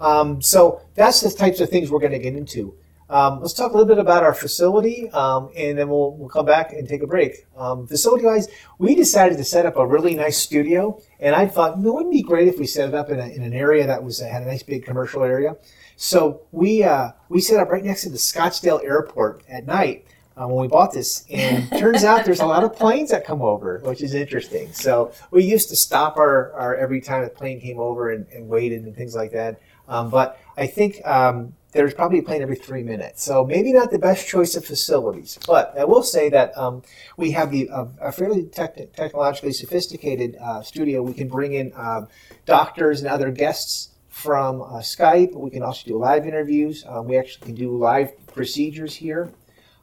Um, 0.00 0.40
so 0.40 0.82
that's 0.94 1.20
the 1.20 1.30
types 1.30 1.60
of 1.60 1.68
things 1.68 1.90
we're 1.90 1.98
going 1.98 2.12
to 2.12 2.20
get 2.20 2.36
into. 2.36 2.76
Um, 3.08 3.40
let's 3.40 3.52
talk 3.52 3.70
a 3.70 3.76
little 3.76 3.86
bit 3.86 3.98
about 3.98 4.24
our 4.24 4.34
facility, 4.34 5.08
um, 5.10 5.50
and 5.56 5.78
then 5.78 5.88
we'll, 5.88 6.12
we'll 6.16 6.28
come 6.28 6.44
back 6.46 6.72
and 6.72 6.88
take 6.88 7.02
a 7.02 7.06
break. 7.06 7.46
Um, 7.56 7.86
facility-wise, 7.86 8.48
we 8.78 8.96
decided 8.96 9.38
to 9.38 9.44
set 9.44 9.64
up 9.64 9.76
a 9.76 9.86
really 9.86 10.14
nice 10.14 10.36
studio, 10.36 11.00
and 11.20 11.34
I 11.34 11.46
thought, 11.46 11.76
you 11.76 11.84
know, 11.84 11.92
wouldn't 11.92 12.12
it 12.12 12.18
be 12.18 12.22
great 12.22 12.48
if 12.48 12.58
we 12.58 12.66
set 12.66 12.88
it 12.88 12.94
up 12.94 13.08
in, 13.10 13.20
a, 13.20 13.26
in 13.26 13.42
an 13.42 13.52
area 13.52 13.86
that 13.86 14.02
was 14.02 14.20
had 14.20 14.42
a 14.42 14.46
nice 14.46 14.64
big 14.64 14.84
commercial 14.84 15.22
area. 15.22 15.56
So 15.96 16.42
we 16.52 16.82
uh, 16.82 17.12
we 17.28 17.40
set 17.40 17.58
up 17.58 17.70
right 17.70 17.82
next 17.82 18.02
to 18.02 18.10
the 18.10 18.18
Scottsdale 18.18 18.84
Airport 18.84 19.44
at 19.48 19.66
night 19.66 20.06
uh, 20.36 20.46
when 20.46 20.60
we 20.62 20.68
bought 20.68 20.92
this, 20.92 21.24
and 21.30 21.70
turns 21.78 22.04
out 22.04 22.24
there's 22.24 22.40
a 22.40 22.46
lot 22.46 22.64
of 22.64 22.74
planes 22.74 23.10
that 23.10 23.24
come 23.24 23.40
over, 23.40 23.80
which 23.84 24.02
is 24.02 24.14
interesting. 24.14 24.72
So 24.72 25.12
we 25.30 25.44
used 25.44 25.68
to 25.70 25.76
stop 25.76 26.18
our, 26.18 26.52
our 26.52 26.76
every 26.76 27.00
time 27.00 27.22
a 27.22 27.28
plane 27.28 27.60
came 27.60 27.78
over 27.78 28.10
and, 28.10 28.26
and 28.34 28.48
waited 28.48 28.82
and 28.82 28.94
things 28.94 29.14
like 29.14 29.32
that. 29.32 29.60
Um, 29.88 30.10
but 30.10 30.38
I 30.56 30.66
think 30.66 31.00
um, 31.06 31.54
there's 31.76 31.94
probably 31.94 32.18
a 32.18 32.22
plane 32.22 32.42
every 32.42 32.56
three 32.56 32.82
minutes. 32.82 33.22
So 33.22 33.44
maybe 33.44 33.72
not 33.72 33.90
the 33.90 33.98
best 33.98 34.26
choice 34.26 34.56
of 34.56 34.64
facilities. 34.64 35.38
But 35.46 35.74
I 35.78 35.84
will 35.84 36.02
say 36.02 36.28
that 36.30 36.56
um, 36.56 36.82
we 37.16 37.30
have 37.32 37.50
the, 37.50 37.68
uh, 37.68 37.86
a 38.00 38.12
fairly 38.12 38.44
tech- 38.44 38.92
technologically 38.94 39.52
sophisticated 39.52 40.36
uh, 40.42 40.62
studio. 40.62 41.02
We 41.02 41.14
can 41.14 41.28
bring 41.28 41.52
in 41.52 41.72
uh, 41.74 42.06
doctors 42.46 43.00
and 43.00 43.08
other 43.08 43.30
guests 43.30 43.90
from 44.08 44.62
uh, 44.62 44.78
Skype. 44.78 45.34
We 45.34 45.50
can 45.50 45.62
also 45.62 45.86
do 45.86 45.98
live 45.98 46.26
interviews. 46.26 46.84
Um, 46.88 47.06
we 47.06 47.18
actually 47.18 47.46
can 47.46 47.54
do 47.54 47.76
live 47.76 48.12
procedures 48.26 48.96
here. 48.96 49.30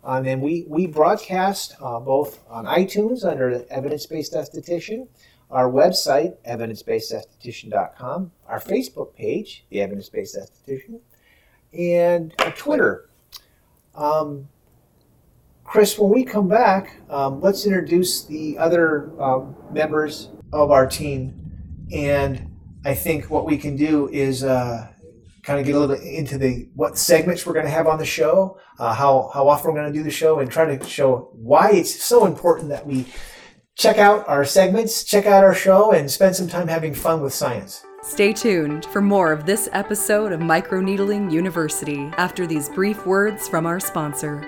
Um, 0.03 0.25
and 0.25 0.41
we, 0.41 0.65
we 0.67 0.87
broadcast 0.87 1.75
uh, 1.79 1.99
both 1.99 2.39
on 2.49 2.65
iTunes 2.65 3.23
under 3.23 3.63
Evidence 3.69 4.05
Based 4.05 4.33
Esthetician 4.33 5.07
our 5.53 5.69
website, 5.69 6.35
evidencebasedesthetician.com, 6.47 8.31
our 8.47 8.59
Facebook 8.59 9.15
page, 9.15 9.65
The 9.69 9.81
Evidence 9.81 10.09
Based 10.09 10.35
Esthetician, 10.35 10.99
and 11.77 12.33
Twitter. 12.55 13.09
Um, 13.95 14.47
Chris, 15.63 15.97
when 15.97 16.11
we 16.11 16.23
come 16.23 16.47
back, 16.47 16.97
um, 17.09 17.41
let's 17.41 17.65
introduce 17.65 18.25
the 18.25 18.57
other 18.57 19.11
um, 19.21 19.55
members 19.71 20.29
of 20.51 20.71
our 20.71 20.85
team. 20.85 21.33
And 21.91 22.51
I 22.85 22.93
think 22.93 23.29
what 23.29 23.45
we 23.45 23.57
can 23.57 23.75
do 23.75 24.09
is 24.09 24.43
uh, 24.43 24.87
kind 25.43 25.59
of 25.59 25.65
get 25.65 25.75
a 25.75 25.79
little 25.79 25.95
bit 25.95 26.05
into 26.05 26.37
the 26.37 26.67
what 26.75 26.97
segments 26.97 27.45
we're 27.45 27.53
going 27.53 27.65
to 27.65 27.71
have 27.71 27.87
on 27.87 27.97
the 27.97 28.05
show, 28.05 28.57
uh, 28.79 28.93
how 28.93 29.31
how 29.33 29.47
often 29.47 29.73
we're 29.73 29.79
going 29.79 29.91
to 29.91 29.97
do 29.97 30.03
the 30.03 30.11
show, 30.11 30.39
and 30.39 30.51
try 30.51 30.65
to 30.75 30.85
show 30.85 31.29
why 31.33 31.71
it's 31.71 32.03
so 32.03 32.25
important 32.25 32.69
that 32.69 32.85
we 32.85 33.05
check 33.75 33.97
out 33.97 34.27
our 34.27 34.45
segments, 34.45 35.03
check 35.03 35.25
out 35.25 35.43
our 35.43 35.55
show, 35.55 35.91
and 35.91 36.09
spend 36.09 36.35
some 36.35 36.47
time 36.47 36.67
having 36.67 36.93
fun 36.93 37.21
with 37.21 37.33
science. 37.33 37.83
Stay 38.03 38.31
tuned 38.33 38.85
for 38.87 39.01
more 39.01 39.31
of 39.31 39.45
this 39.45 39.69
episode 39.71 40.33
of 40.33 40.41
Microneedling 40.41 41.31
University 41.31 42.11
after 42.17 42.45
these 42.45 42.67
brief 42.67 43.05
words 43.05 43.47
from 43.47 43.65
our 43.65 43.79
sponsor. 43.79 44.45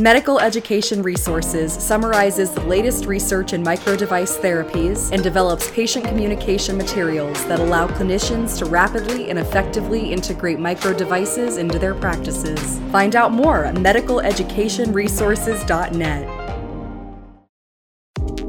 Medical 0.00 0.40
Education 0.40 1.02
Resources 1.02 1.72
summarizes 1.72 2.50
the 2.50 2.60
latest 2.62 3.06
research 3.06 3.52
in 3.52 3.62
microdevice 3.62 4.40
therapies 4.40 5.12
and 5.12 5.22
develops 5.22 5.70
patient 5.70 6.04
communication 6.04 6.76
materials 6.76 7.46
that 7.46 7.60
allow 7.60 7.86
clinicians 7.86 8.58
to 8.58 8.64
rapidly 8.64 9.30
and 9.30 9.38
effectively 9.38 10.12
integrate 10.12 10.58
microdevices 10.58 11.56
into 11.56 11.78
their 11.78 11.94
practices. 11.94 12.80
Find 12.90 13.14
out 13.14 13.30
more 13.30 13.64
at 13.64 13.76
medicaleducationresources.net. 13.76 16.35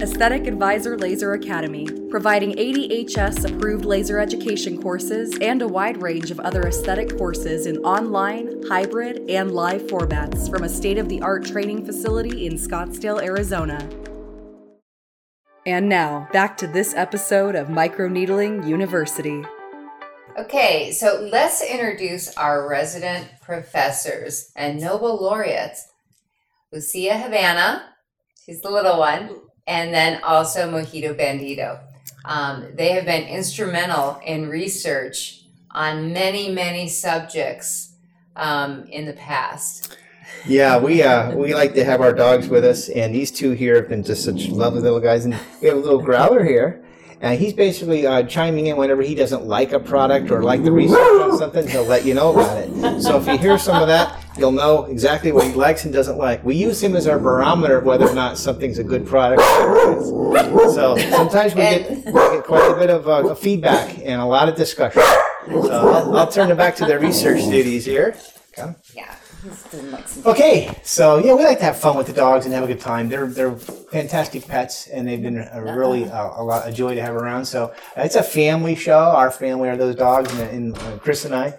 Aesthetic 0.07 0.47
Advisor 0.47 0.97
Laser 0.97 1.33
Academy, 1.33 1.85
providing 2.09 2.53
ADHS 2.53 3.43
approved 3.43 3.83
laser 3.83 4.19
education 4.19 4.81
courses 4.81 5.37
and 5.41 5.61
a 5.61 5.67
wide 5.67 6.01
range 6.01 6.31
of 6.31 6.39
other 6.39 6.65
aesthetic 6.65 7.17
courses 7.17 7.67
in 7.67 7.77
online, 7.79 8.63
hybrid, 8.69 9.29
and 9.29 9.51
live 9.51 9.81
formats 9.81 10.49
from 10.49 10.63
a 10.63 10.69
state 10.69 10.97
of 10.97 11.09
the 11.09 11.21
art 11.21 11.45
training 11.45 11.85
facility 11.85 12.47
in 12.47 12.53
Scottsdale, 12.53 13.21
Arizona. 13.21 13.77
And 15.65 15.89
now, 15.89 16.29
back 16.31 16.55
to 16.59 16.67
this 16.67 16.95
episode 16.95 17.55
of 17.55 17.67
Microneedling 17.67 18.65
University. 18.65 19.43
Okay, 20.39 20.93
so 20.93 21.27
let's 21.31 21.61
introduce 21.61 22.35
our 22.37 22.67
resident 22.67 23.27
professors 23.41 24.53
and 24.55 24.79
Nobel 24.79 25.21
laureates. 25.21 25.89
Lucia 26.71 27.17
Havana, 27.17 27.83
she's 28.45 28.61
the 28.61 28.71
little 28.71 28.97
one, 28.97 29.41
and 29.67 29.93
then 29.93 30.21
also 30.23 30.71
Mojito 30.71 31.15
Bandito. 31.15 31.79
Um, 32.25 32.65
they 32.73 32.93
have 32.93 33.05
been 33.05 33.27
instrumental 33.27 34.19
in 34.25 34.49
research 34.49 35.43
on 35.71 36.11
many, 36.13 36.49
many 36.49 36.87
subjects 36.87 37.93
um, 38.35 38.85
in 38.85 39.05
the 39.05 39.13
past. 39.13 39.97
Yeah, 40.45 40.77
we 40.77 41.03
uh, 41.03 41.35
we 41.35 41.53
like 41.53 41.73
to 41.75 41.83
have 41.83 42.01
our 42.01 42.13
dogs 42.13 42.47
with 42.47 42.65
us, 42.65 42.89
and 42.89 43.13
these 43.13 43.31
two 43.31 43.51
here 43.51 43.75
have 43.75 43.89
been 43.89 44.03
just 44.03 44.23
such 44.23 44.47
lovely 44.49 44.81
little 44.81 44.99
guys. 44.99 45.25
And 45.25 45.37
we 45.61 45.67
have 45.67 45.77
a 45.77 45.79
little 45.79 46.01
growler 46.01 46.43
here, 46.43 46.85
and 47.21 47.39
he's 47.39 47.53
basically 47.53 48.05
uh, 48.05 48.23
chiming 48.23 48.67
in 48.67 48.77
whenever 48.77 49.01
he 49.01 49.15
doesn't 49.15 49.45
like 49.45 49.71
a 49.71 49.79
product 49.79 50.29
or 50.29 50.43
like 50.43 50.63
the 50.63 50.71
research 50.71 50.97
on 50.97 51.37
something. 51.37 51.67
He'll 51.67 51.85
let 51.85 52.05
you 52.05 52.13
know 52.13 52.31
about 52.33 52.57
it. 52.57 53.01
So 53.01 53.17
if 53.17 53.27
you 53.27 53.37
hear 53.37 53.57
some 53.57 53.81
of 53.81 53.87
that, 53.87 54.21
you'll 54.37 54.51
know 54.51 54.85
exactly 54.85 55.31
what 55.31 55.45
he 55.47 55.53
likes 55.53 55.85
and 55.85 55.93
doesn't 55.93 56.17
like. 56.17 56.43
We 56.43 56.55
use 56.55 56.81
him 56.81 56.95
as 56.95 57.07
our 57.07 57.19
barometer 57.19 57.77
of 57.77 57.83
whether 57.85 58.07
or 58.07 58.13
not 58.15 58.37
something's 58.37 58.79
a 58.79 58.83
good 58.83 59.05
product. 59.05 59.41
So 59.41 60.97
sometimes 61.11 61.55
we 61.55 61.61
get, 61.61 61.89
we 62.05 62.11
get 62.11 62.43
quite 62.43 62.71
a 62.71 62.75
bit 62.77 62.89
of 62.89 63.07
uh, 63.07 63.35
feedback 63.35 63.97
and 63.99 64.21
a 64.21 64.25
lot 64.25 64.49
of 64.49 64.55
discussion. 64.55 65.01
So 65.47 65.71
I'll, 65.71 66.17
I'll 66.17 66.31
turn 66.31 66.51
it 66.51 66.57
back 66.57 66.75
to 66.77 66.85
their 66.85 66.99
research 66.99 67.43
duties 67.49 67.85
here. 67.85 68.15
Okay. 68.57 68.73
Yeah. 68.93 69.15
Okay, 70.25 70.77
so 70.83 71.19
yeah, 71.19 71.33
we 71.33 71.43
like 71.43 71.59
to 71.59 71.63
have 71.65 71.77
fun 71.77 71.95
with 71.95 72.07
the 72.07 72.13
dogs 72.13 72.45
and 72.45 72.53
have 72.53 72.63
a 72.63 72.67
good 72.67 72.81
time. 72.81 73.07
They're 73.07 73.27
they're 73.27 73.55
fantastic 73.55 74.45
pets, 74.45 74.87
and 74.87 75.07
they've 75.07 75.21
been 75.21 75.37
a 75.37 75.61
really 75.61 76.05
uh, 76.05 76.41
a 76.41 76.43
lot 76.43 76.67
a 76.67 76.71
joy 76.71 76.95
to 76.95 77.01
have 77.01 77.15
around. 77.15 77.45
So 77.45 77.65
uh, 77.95 78.01
it's 78.01 78.15
a 78.15 78.23
family 78.23 78.75
show. 78.75 78.97
Our 78.97 79.31
family 79.31 79.69
are 79.69 79.77
those 79.77 79.95
dogs, 79.95 80.33
and, 80.33 80.49
and 80.49 80.77
uh, 80.77 80.97
Chris 80.97 81.23
and 81.23 81.33
I. 81.35 81.57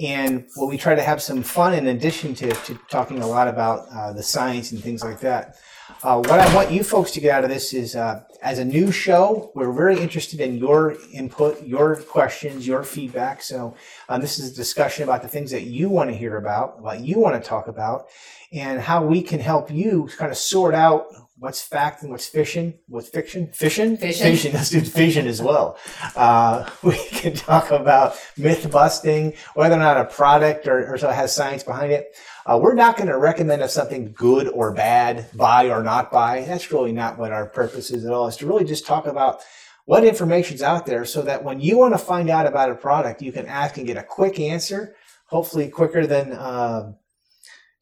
And 0.00 0.48
well, 0.56 0.68
we 0.68 0.78
try 0.78 0.94
to 0.94 1.02
have 1.02 1.20
some 1.20 1.42
fun 1.42 1.74
in 1.74 1.88
addition 1.88 2.34
to, 2.36 2.50
to 2.50 2.74
talking 2.88 3.20
a 3.20 3.26
lot 3.26 3.48
about 3.48 3.86
uh, 3.92 4.12
the 4.12 4.22
science 4.22 4.72
and 4.72 4.82
things 4.82 5.04
like 5.04 5.20
that. 5.20 5.56
Uh, 6.02 6.16
what 6.16 6.40
I 6.40 6.54
want 6.54 6.70
you 6.70 6.82
folks 6.82 7.10
to 7.10 7.20
get 7.20 7.32
out 7.32 7.44
of 7.44 7.50
this 7.50 7.74
is, 7.74 7.94
uh, 7.94 8.22
as 8.42 8.58
a 8.58 8.64
new 8.64 8.90
show, 8.90 9.52
we're 9.54 9.72
very 9.72 10.00
interested 10.00 10.40
in 10.40 10.56
your 10.56 10.96
input, 11.12 11.62
your 11.66 11.96
questions, 11.96 12.66
your 12.66 12.82
feedback. 12.82 13.42
So 13.42 13.74
uh, 14.08 14.16
this 14.18 14.38
is 14.38 14.52
a 14.52 14.54
discussion 14.54 15.04
about 15.04 15.20
the 15.20 15.28
things 15.28 15.50
that 15.50 15.64
you 15.64 15.90
want 15.90 16.08
to 16.08 16.16
hear 16.16 16.38
about, 16.38 16.80
what 16.80 17.00
you 17.00 17.18
want 17.18 17.42
to 17.42 17.46
talk 17.46 17.68
about, 17.68 18.06
and 18.52 18.80
how 18.80 19.04
we 19.04 19.20
can 19.20 19.40
help 19.40 19.70
you 19.70 20.08
kind 20.16 20.30
of 20.30 20.38
sort 20.38 20.74
out 20.74 21.06
what's 21.40 21.62
fact 21.62 22.02
and 22.02 22.10
what's 22.10 22.28
fiction, 22.28 22.74
what's 22.86 23.08
fiction, 23.08 23.50
fission, 23.52 23.96
Fission. 23.96 24.30
fission. 24.30 24.52
Let's 24.52 24.68
do 24.68 24.82
fission 24.82 25.26
as 25.26 25.40
well. 25.40 25.78
Uh, 26.14 26.68
we 26.82 26.96
can 27.08 27.32
talk 27.32 27.70
about 27.70 28.16
myth 28.36 28.70
busting, 28.70 29.32
whether 29.54 29.74
or 29.74 29.78
not 29.78 29.96
a 29.96 30.04
product 30.04 30.68
or, 30.68 30.92
or 30.92 30.98
so 30.98 31.08
has 31.08 31.34
science 31.34 31.62
behind 31.64 31.92
it. 31.92 32.14
Uh, 32.44 32.58
we're 32.62 32.74
not 32.74 32.98
going 32.98 33.08
to 33.08 33.16
recommend 33.16 33.62
if 33.62 33.70
something 33.70 34.12
good 34.12 34.48
or 34.48 34.72
bad, 34.72 35.26
buy 35.34 35.70
or 35.70 35.82
not 35.82 36.12
buy. 36.12 36.44
That's 36.46 36.70
really 36.70 36.92
not 36.92 37.18
what 37.18 37.32
our 37.32 37.46
purpose 37.46 37.90
is 37.90 38.04
at 38.04 38.12
all. 38.12 38.28
Is 38.28 38.36
to 38.36 38.46
really 38.46 38.64
just 38.64 38.86
talk 38.86 39.06
about 39.06 39.40
what 39.86 40.04
information's 40.04 40.62
out 40.62 40.84
there, 40.84 41.06
so 41.06 41.22
that 41.22 41.42
when 41.42 41.58
you 41.58 41.78
want 41.78 41.94
to 41.94 41.98
find 41.98 42.28
out 42.28 42.46
about 42.46 42.70
a 42.70 42.74
product, 42.74 43.22
you 43.22 43.32
can 43.32 43.46
ask 43.46 43.78
and 43.78 43.86
get 43.86 43.96
a 43.96 44.02
quick 44.02 44.38
answer. 44.38 44.94
Hopefully, 45.26 45.68
quicker 45.70 46.06
than. 46.06 46.36
Um, 46.36 46.96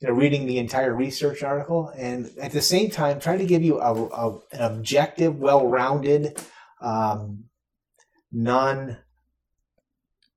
you 0.01 0.09
know, 0.09 0.15
reading 0.15 0.47
the 0.47 0.59
entire 0.59 0.95
research 0.95 1.43
article, 1.43 1.93
and 1.97 2.31
at 2.41 2.53
the 2.53 2.63
same 2.63 2.91
time, 2.91 3.19
trying 3.19 3.39
to 3.39 3.47
give 3.47 3.63
you 3.63 3.81
a, 3.81 3.93
a 3.93 4.39
an 4.53 4.61
objective, 4.61 5.39
well-rounded, 5.39 6.41
um, 6.81 7.45
non 8.31 8.99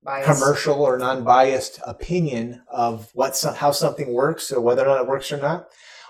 Bias. 0.04 0.26
commercial 0.26 0.82
or 0.82 0.98
non-biased 0.98 1.80
opinion 1.86 2.64
of 2.72 3.12
what 3.14 3.36
so- 3.36 3.54
how 3.54 3.72
something 3.72 4.12
works 4.14 4.52
or 4.52 4.60
whether 4.60 4.82
or 4.82 4.88
not 4.88 5.02
it 5.02 5.08
works 5.08 5.32
or 5.32 5.38
not. 5.38 5.68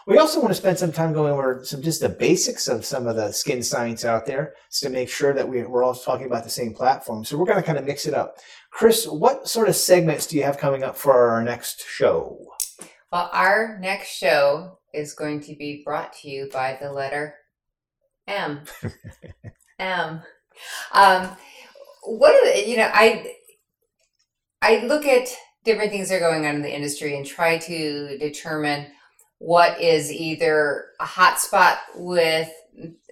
We 0.07 0.17
also 0.17 0.39
want 0.39 0.49
to 0.49 0.55
spend 0.55 0.79
some 0.79 0.91
time 0.91 1.13
going 1.13 1.31
over 1.31 1.61
some 1.63 1.81
just 1.81 2.01
the 2.01 2.09
basics 2.09 2.67
of 2.67 2.85
some 2.85 3.05
of 3.05 3.15
the 3.15 3.31
skin 3.31 3.61
science 3.61 4.03
out 4.03 4.25
there 4.25 4.55
to 4.79 4.89
make 4.89 5.09
sure 5.09 5.33
that 5.33 5.47
we, 5.47 5.63
we're 5.63 5.83
all 5.83 5.93
talking 5.93 6.25
about 6.25 6.43
the 6.43 6.49
same 6.49 6.73
platform. 6.73 7.23
So 7.23 7.37
we're 7.37 7.45
going 7.45 7.59
to 7.59 7.63
kind 7.63 7.77
of 7.77 7.85
mix 7.85 8.07
it 8.07 8.13
up. 8.13 8.37
Chris, 8.71 9.05
what 9.05 9.47
sort 9.47 9.69
of 9.69 9.75
segments 9.75 10.25
do 10.25 10.37
you 10.37 10.43
have 10.43 10.57
coming 10.57 10.83
up 10.83 10.95
for 10.95 11.29
our 11.29 11.43
next 11.43 11.85
show? 11.85 12.39
Well, 13.11 13.29
our 13.33 13.77
next 13.81 14.09
show 14.15 14.77
is 14.93 15.13
going 15.13 15.41
to 15.41 15.55
be 15.55 15.81
brought 15.83 16.13
to 16.21 16.29
you 16.29 16.49
by 16.51 16.77
the 16.81 16.91
letter 16.91 17.35
M. 18.25 18.61
M. 19.79 20.21
Um, 20.93 21.29
what 22.03 22.33
are 22.33 22.53
the, 22.53 22.69
you 22.69 22.77
know, 22.77 22.89
I 22.93 23.35
I 24.61 24.85
look 24.85 25.05
at 25.05 25.27
different 25.65 25.91
things 25.91 26.09
that 26.09 26.15
are 26.15 26.19
going 26.19 26.45
on 26.45 26.55
in 26.55 26.61
the 26.61 26.73
industry 26.73 27.17
and 27.17 27.25
try 27.25 27.57
to 27.57 28.17
determine 28.17 28.87
what 29.39 29.81
is 29.81 30.11
either 30.11 30.85
a 30.99 31.05
hot 31.05 31.39
spot 31.39 31.79
with 31.95 32.49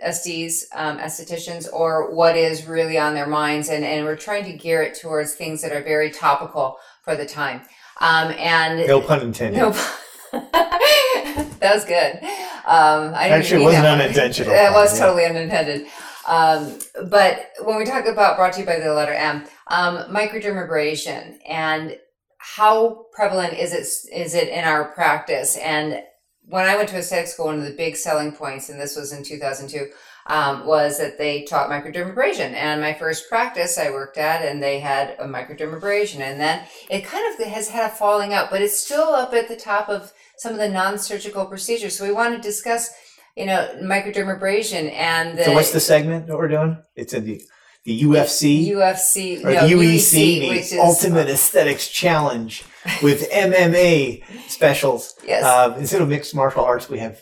SDs, 0.05 0.63
um, 0.75 0.99
estheticians, 0.99 1.67
or 1.73 2.15
what 2.15 2.37
is 2.37 2.65
really 2.65 2.97
on 2.97 3.15
their 3.15 3.27
minds. 3.27 3.69
And, 3.69 3.83
and 3.83 4.05
we're 4.05 4.15
trying 4.15 4.45
to 4.45 4.53
gear 4.53 4.81
it 4.81 4.97
towards 4.99 5.33
things 5.33 5.61
that 5.61 5.71
are 5.71 5.83
very 5.83 6.11
topical 6.11 6.77
for 7.03 7.15
the 7.15 7.25
time. 7.25 7.61
Um, 8.01 8.31
and 8.37 8.87
No 8.87 9.01
pun 9.01 9.21
intended. 9.21 9.59
no, 9.59 9.71
that 10.31 11.71
was 11.73 11.85
good. 11.85 12.19
Um, 12.65 13.13
I 13.15 13.27
didn't 13.29 13.39
Actually, 13.41 13.61
it 13.61 13.65
wasn't 13.65 13.83
that 13.83 14.01
unintentional. 14.01 14.53
It 14.53 14.71
was 14.71 14.97
Yeah. 14.97 15.05
totally 15.05 15.25
unintended. 15.25 15.87
Um, 16.27 16.77
but 17.09 17.51
when 17.63 17.77
we 17.77 17.85
talk 17.85 18.05
about 18.05 18.37
brought 18.37 18.53
to 18.53 18.59
you 18.59 18.65
by 18.65 18.79
the 18.79 18.93
letter 18.93 19.13
M, 19.13 19.45
um, 19.67 19.97
microdermabrasion 20.13 21.37
and 21.47 21.97
how 22.37 23.05
prevalent 23.13 23.53
is 23.53 23.73
it 23.73 24.13
is 24.15 24.33
it 24.35 24.47
in 24.49 24.63
our 24.63 24.85
practice? 24.93 25.57
And 25.57 26.01
when 26.45 26.65
I 26.65 26.75
went 26.77 26.89
to 26.89 26.97
aesthetic 26.97 27.27
school, 27.27 27.47
one 27.47 27.59
of 27.59 27.65
the 27.65 27.71
big 27.71 27.95
selling 27.95 28.31
points, 28.31 28.69
and 28.69 28.79
this 28.79 28.95
was 28.95 29.11
in 29.11 29.23
2002, 29.23 29.87
um, 30.27 30.65
was 30.65 30.97
that 30.99 31.17
they 31.17 31.43
taught 31.43 31.69
microdermabrasion. 31.69 32.53
And 32.53 32.81
my 32.81 32.93
first 32.93 33.29
practice 33.29 33.77
I 33.77 33.89
worked 33.89 34.17
at, 34.17 34.43
and 34.43 34.61
they 34.61 34.79
had 34.79 35.15
a 35.19 35.25
microdermabrasion. 35.25 36.19
And 36.19 36.39
then 36.39 36.63
it 36.89 37.03
kind 37.03 37.33
of 37.33 37.47
has 37.47 37.69
had 37.69 37.91
a 37.91 37.95
falling 37.95 38.33
out, 38.33 38.49
but 38.49 38.61
it's 38.61 38.79
still 38.79 39.09
up 39.09 39.33
at 39.33 39.47
the 39.47 39.55
top 39.55 39.89
of 39.89 40.13
some 40.37 40.53
of 40.53 40.59
the 40.59 40.69
non-surgical 40.69 41.45
procedures. 41.45 41.97
So 41.97 42.05
we 42.05 42.11
want 42.11 42.35
to 42.35 42.41
discuss, 42.41 42.91
you 43.35 43.45
know, 43.45 43.69
microdermabrasion 43.81 44.91
and 44.93 45.37
the 45.37 45.45
So 45.45 45.53
what's 45.53 45.71
the 45.71 45.79
segment 45.79 46.27
that 46.27 46.37
we're 46.37 46.47
doing? 46.47 46.77
It's 46.95 47.13
in 47.13 47.25
the 47.25 47.41
the 47.85 48.01
UFC 48.01 48.67
UFC, 48.67 49.43
or 49.43 49.53
no, 49.53 49.67
the 49.67 49.73
UEC, 49.73 50.41
UEC, 50.41 50.49
which 50.49 50.59
is 50.59 50.73
Ultimate 50.73 51.29
Aesthetics 51.29 51.87
Challenge 51.87 52.63
with 53.01 53.29
MMA 53.31 54.23
specials. 54.49 55.15
Yes. 55.25 55.43
Uh, 55.43 55.75
instead 55.77 56.01
of 56.01 56.09
mixed 56.09 56.33
martial 56.33 56.65
arts, 56.65 56.89
we 56.89 56.97
have 56.97 57.21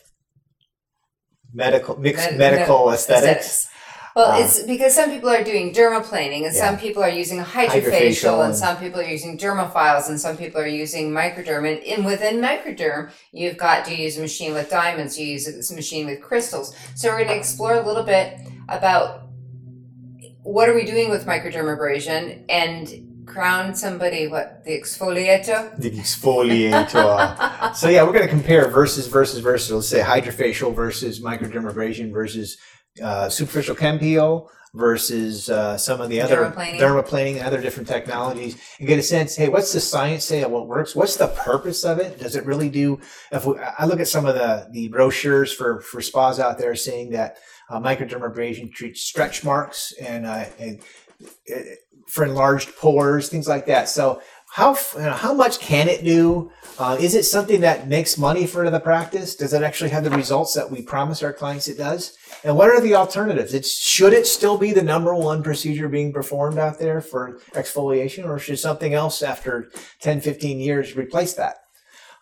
medical 1.57 1.97
mixed 1.97 2.29
Med- 2.31 2.37
medical 2.37 2.85
med- 2.85 2.95
aesthetics. 2.95 3.67
Well, 4.15 4.31
Um, 4.31 4.43
it's 4.43 4.63
because 4.63 4.95
some 4.95 5.11
people 5.11 5.29
are 5.29 5.43
doing 5.43 5.73
dermaplaning 5.73 6.45
and 6.47 6.55
some 6.55 6.75
people 6.79 7.03
are 7.03 7.09
using 7.09 7.39
Hydrofacial 7.39 7.81
hydrofacial 7.83 8.33
and 8.39 8.49
and- 8.49 8.55
some 8.57 8.77
people 8.77 8.99
are 8.99 9.11
using 9.15 9.37
dermophiles 9.37 10.09
and 10.09 10.19
some 10.19 10.35
people 10.37 10.59
are 10.59 10.73
using 10.83 11.11
microderm. 11.11 11.63
And 11.71 11.77
in, 11.83 12.03
within 12.03 12.35
microderm, 12.41 13.11
you've 13.31 13.57
got 13.57 13.85
do 13.85 13.91
you 13.95 14.03
use 14.05 14.17
a 14.17 14.21
machine 14.21 14.53
with 14.55 14.69
diamonds, 14.71 15.19
you 15.19 15.27
use 15.27 15.45
a 15.71 15.75
machine 15.75 16.05
with 16.07 16.19
crystals. 16.21 16.73
So 16.95 17.09
we're 17.09 17.17
going 17.17 17.27
to 17.29 17.35
explore 17.35 17.75
a 17.75 17.85
little 17.85 18.03
bit 18.03 18.39
about 18.69 19.05
what 20.41 20.67
are 20.69 20.73
we 20.73 20.85
doing 20.85 21.09
with 21.11 21.25
microdermabrasion 21.27 22.43
and 22.49 22.89
crown 23.27 23.75
somebody 23.75 24.27
what 24.27 24.63
the 24.65 24.71
exfoliator 24.71 25.77
The 25.77 25.91
exfoliator. 25.91 27.75
so 27.75 27.89
yeah, 27.89 28.03
we're 28.03 28.13
going 28.13 28.25
to 28.25 28.29
compare 28.29 28.67
versus 28.69 29.07
versus 29.07 29.39
versus. 29.39 29.71
Let's 29.71 29.87
say 29.87 29.99
hydrofacial 30.01 30.73
versus 30.73 31.19
microdermabrasion 31.19 32.11
versus 32.11 32.57
uh, 33.01 33.29
superficial 33.29 33.75
chem 33.75 33.99
peel 33.99 34.49
versus 34.73 35.49
uh, 35.49 35.77
some 35.77 36.01
of 36.01 36.09
the 36.09 36.21
other 36.21 36.37
Dermaplaning. 36.37 36.79
dermaplaning 36.79 37.35
and 37.37 37.45
other 37.45 37.61
different 37.61 37.87
technologies, 37.87 38.57
and 38.79 38.87
get 38.87 38.99
a 38.99 39.03
sense. 39.03 39.35
Hey, 39.35 39.49
what's 39.49 39.73
the 39.73 39.79
science 39.79 40.23
say 40.23 40.43
of 40.43 40.51
what 40.51 40.67
works? 40.67 40.95
What's 40.95 41.15
the 41.17 41.27
purpose 41.27 41.83
of 41.83 41.99
it? 41.99 42.19
Does 42.19 42.35
it 42.35 42.45
really 42.45 42.69
do? 42.69 42.99
If 43.31 43.45
we, 43.45 43.55
I 43.59 43.85
look 43.85 43.99
at 43.99 44.07
some 44.07 44.25
of 44.25 44.35
the 44.35 44.67
the 44.71 44.87
brochures 44.89 45.53
for 45.53 45.81
for 45.81 46.01
spas 46.01 46.39
out 46.39 46.57
there 46.57 46.75
saying 46.75 47.11
that 47.11 47.37
uh, 47.69 47.79
microdermabrasion 47.79 48.71
treats 48.71 49.01
stretch 49.01 49.43
marks 49.43 49.93
and 50.01 50.25
uh, 50.25 50.45
and 50.59 50.81
uh, 51.51 51.59
for 52.07 52.25
enlarged 52.25 52.75
pores, 52.75 53.29
things 53.29 53.47
like 53.47 53.65
that. 53.67 53.89
So 53.89 54.21
how 54.49 54.75
you 54.95 55.01
know, 55.01 55.11
how 55.11 55.33
much 55.33 55.59
can 55.59 55.87
it 55.87 56.03
do? 56.03 56.51
Uh, 56.79 56.95
is 56.99 57.15
it 57.15 57.23
something 57.23 57.61
that 57.61 57.87
makes 57.87 58.17
money 58.17 58.47
for 58.47 58.69
the 58.69 58.79
practice? 58.79 59.35
Does 59.35 59.53
it 59.53 59.63
actually 59.63 59.89
have 59.89 60.03
the 60.03 60.09
results 60.11 60.53
that 60.53 60.69
we 60.69 60.81
promise 60.81 61.21
our 61.21 61.33
clients 61.33 61.67
it 61.67 61.77
does? 61.77 62.17
And 62.43 62.55
what 62.55 62.69
are 62.69 62.79
the 62.79 62.95
alternatives? 62.95 63.53
It's 63.53 63.71
should 63.71 64.13
it 64.13 64.25
still 64.25 64.57
be 64.57 64.73
the 64.73 64.83
number 64.83 65.13
one 65.13 65.43
procedure 65.43 65.89
being 65.89 66.13
performed 66.13 66.57
out 66.57 66.79
there 66.79 67.01
for 67.01 67.39
exfoliation, 67.53 68.25
or 68.25 68.39
should 68.39 68.59
something 68.59 68.93
else 68.93 69.21
after 69.21 69.69
10, 70.01 70.21
15 70.21 70.59
years 70.59 70.95
replace 70.95 71.33
that? 71.33 71.57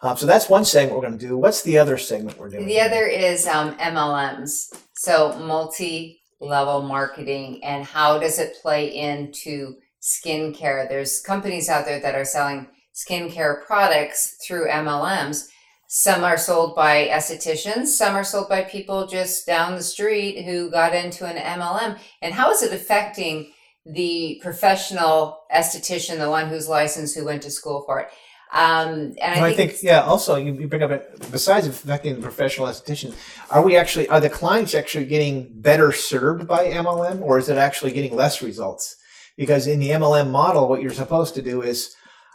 Um, 0.02 0.18
so 0.18 0.26
that's 0.26 0.50
one 0.50 0.66
segment 0.66 0.96
we're 0.96 1.08
going 1.08 1.18
to 1.18 1.28
do. 1.28 1.38
What's 1.38 1.62
the 1.62 1.78
other 1.78 1.98
segment 1.98 2.38
we're 2.38 2.50
doing? 2.50 2.66
The 2.66 2.82
other 2.82 3.06
is 3.06 3.48
um, 3.48 3.76
MLMs, 3.78 4.76
so 4.94 5.38
multi 5.40 6.22
level 6.40 6.82
marketing, 6.82 7.64
and 7.64 7.86
how 7.86 8.20
does 8.20 8.40
it 8.40 8.58
play 8.62 8.96
into 8.96 9.76
skincare? 10.02 10.88
There's 10.88 11.22
companies 11.22 11.70
out 11.70 11.86
there 11.86 12.00
that 12.00 12.16
are 12.16 12.26
selling 12.26 12.68
skincare 12.94 13.66
products 13.66 14.38
through 14.46 14.70
MLMs. 14.70 15.48
Some 15.88 16.24
are 16.24 16.38
sold 16.38 16.76
by 16.76 17.08
estheticians, 17.08 17.88
some 17.88 18.16
are 18.16 18.24
sold 18.24 18.50
by 18.50 18.64
people 18.64 19.08
just 19.08 19.46
down 19.46 19.76
the 19.76 19.84
street 19.84 20.44
who 20.44 20.72
got 20.72 20.96
into 20.96 21.26
an 21.26 21.38
MLM. 21.38 22.00
And 22.22 22.34
how 22.34 22.52
is 22.52 22.64
it 22.64 22.74
affecting 22.74 23.52
the 23.86 24.40
professional 24.42 25.44
esthetician, 25.54 26.18
the 26.18 26.30
one 26.30 26.50
who's 26.50 26.68
licensed, 26.68 27.16
who 27.16 27.26
went 27.26 27.44
to 27.44 27.52
school 27.52 27.84
for 27.86 28.00
it? 28.00 28.08
Um, 28.56 29.14
and 29.22 29.36
And 29.36 29.46
I 29.46 29.54
think, 29.54 29.84
yeah. 29.84 30.00
Also, 30.02 30.38
you, 30.38 30.54
you 30.54 30.68
bring 30.68 30.82
up 30.82 30.90
it. 30.90 31.30
Besides 31.30 31.68
affecting 31.68 32.16
the 32.16 32.22
professional 32.22 32.68
esthetician, 32.68 33.14
are 33.52 33.62
we 33.62 33.76
actually 33.76 34.08
are 34.08 34.22
the 34.22 34.30
clients 34.30 34.74
actually 34.74 35.06
getting 35.06 35.52
better 35.62 35.92
served 35.92 36.48
by 36.48 36.68
MLM, 36.68 37.22
or 37.22 37.38
is 37.38 37.50
it 37.50 37.58
actually 37.58 37.92
getting 37.92 38.16
less 38.16 38.42
results? 38.42 38.96
Because 39.36 39.68
in 39.68 39.80
the 39.80 39.90
MLM 39.90 40.32
model, 40.32 40.70
what 40.70 40.82
you're 40.82 40.92
supposed 40.92 41.36
to 41.36 41.42
do 41.42 41.62
is, 41.62 41.94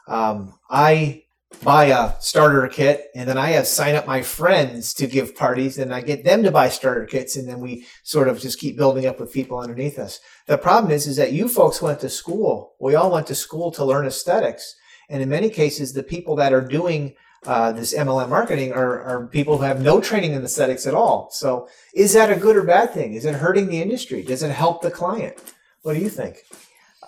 um, 0.08 0.52
I 0.68 1.22
buy 1.64 1.86
a 1.86 2.12
starter 2.20 2.68
kit, 2.68 3.06
and 3.14 3.26
then 3.26 3.38
I 3.38 3.52
have 3.52 3.66
sign 3.66 3.94
up 3.94 4.06
my 4.06 4.20
friends 4.20 4.92
to 4.94 5.06
give 5.06 5.34
parties, 5.34 5.78
and 5.78 5.94
I 5.94 6.02
get 6.02 6.22
them 6.24 6.42
to 6.42 6.50
buy 6.50 6.68
starter 6.68 7.06
kits, 7.06 7.34
and 7.34 7.48
then 7.48 7.60
we 7.60 7.86
sort 8.04 8.28
of 8.28 8.38
just 8.38 8.60
keep 8.60 8.76
building 8.76 9.06
up 9.06 9.18
with 9.18 9.32
people 9.32 9.58
underneath 9.58 9.98
us. 9.98 10.20
The 10.46 10.58
problem 10.58 10.92
is, 10.92 11.06
is 11.06 11.16
that 11.16 11.32
you 11.32 11.48
folks 11.48 11.80
went 11.80 12.00
to 12.00 12.10
school. 12.10 12.74
We 12.78 12.94
all 12.94 13.10
went 13.10 13.26
to 13.28 13.34
school 13.34 13.70
to 13.72 13.86
learn 13.86 14.06
aesthetics. 14.06 14.76
And 15.10 15.22
in 15.22 15.28
many 15.28 15.50
cases, 15.50 15.92
the 15.92 16.02
people 16.02 16.36
that 16.36 16.54
are 16.54 16.60
doing 16.62 17.14
uh, 17.46 17.72
this 17.72 17.94
MLM 17.94 18.28
marketing 18.28 18.72
are, 18.72 19.02
are 19.02 19.26
people 19.26 19.58
who 19.58 19.64
have 19.64 19.80
no 19.80 20.00
training 20.00 20.32
in 20.32 20.44
aesthetics 20.44 20.86
at 20.86 20.94
all. 20.94 21.30
So 21.32 21.68
is 21.94 22.12
that 22.12 22.30
a 22.30 22.36
good 22.36 22.56
or 22.56 22.62
bad 22.62 22.92
thing? 22.92 23.14
Is 23.14 23.24
it 23.24 23.34
hurting 23.34 23.66
the 23.68 23.80
industry? 23.80 24.22
Does 24.22 24.42
it 24.42 24.50
help 24.50 24.82
the 24.82 24.90
client? 24.90 25.36
What 25.82 25.94
do 25.94 26.00
you 26.00 26.10
think? 26.10 26.44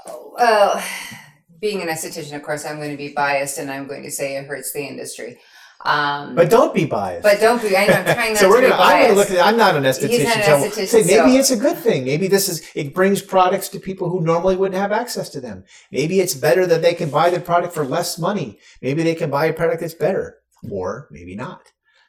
Well, 0.06 0.82
being 1.60 1.80
an 1.80 1.88
esthetician, 1.88 2.34
of 2.34 2.42
course, 2.42 2.64
I'm 2.64 2.76
going 2.76 2.90
to 2.90 2.96
be 2.96 3.12
biased 3.12 3.58
and 3.58 3.70
I'm 3.70 3.86
going 3.86 4.02
to 4.02 4.10
say 4.10 4.36
it 4.36 4.46
hurts 4.46 4.72
the 4.72 4.82
industry. 4.82 5.38
Um, 5.84 6.34
But 6.36 6.48
don't 6.50 6.72
be 6.72 6.84
biased. 6.84 7.22
but 7.24 7.40
don't 7.40 7.60
be. 7.60 7.76
I 7.76 7.86
know 7.86 7.94
I'm 7.94 8.04
trying 8.14 8.32
not 8.34 8.38
so 8.38 8.46
to 8.46 8.48
we're 8.50 8.60
be 8.62 8.68
gonna. 8.68 8.82
I'm 8.82 9.02
gonna 9.02 9.14
look 9.18 9.30
at. 9.30 9.44
I'm 9.44 9.56
not 9.56 9.74
an 9.76 9.82
He's 9.84 10.00
not 10.24 10.36
an 10.36 10.42
so 10.44 10.68
esthetician, 10.68 10.86
say 10.86 10.98
maybe 11.02 11.32
so- 11.32 11.38
it's 11.40 11.50
a 11.50 11.56
good 11.56 11.76
thing. 11.76 12.04
Maybe 12.04 12.28
this 12.28 12.48
is. 12.48 12.62
It 12.74 12.94
brings 12.94 13.20
products 13.20 13.68
to 13.70 13.80
people 13.80 14.08
who 14.08 14.20
normally 14.20 14.56
wouldn't 14.56 14.80
have 14.80 14.92
access 14.92 15.28
to 15.30 15.40
them. 15.40 15.64
Maybe 15.90 16.20
it's 16.20 16.34
better 16.34 16.66
that 16.66 16.82
they 16.82 16.94
can 16.94 17.10
buy 17.10 17.30
the 17.30 17.40
product 17.40 17.74
for 17.74 17.84
less 17.84 18.18
money. 18.18 18.58
Maybe 18.80 19.02
they 19.02 19.14
can 19.16 19.28
buy 19.30 19.46
a 19.46 19.52
product 19.52 19.80
that's 19.80 19.94
better, 19.94 20.38
or 20.70 21.08
maybe 21.10 21.34
not. 21.34 21.62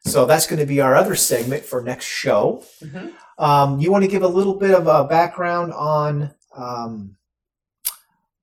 So 0.05 0.25
that's 0.25 0.47
going 0.47 0.59
to 0.59 0.65
be 0.65 0.81
our 0.81 0.95
other 0.95 1.15
segment 1.15 1.63
for 1.63 1.81
next 1.81 2.05
show. 2.05 2.63
Mhm. 2.83 3.11
Um, 3.39 3.79
you 3.79 3.89
want 3.91 4.03
to 4.03 4.09
give 4.09 4.21
a 4.21 4.27
little 4.27 4.55
bit 4.55 4.71
of 4.71 4.85
a 4.85 5.05
background 5.05 5.73
on 5.73 6.31
um, 6.55 7.15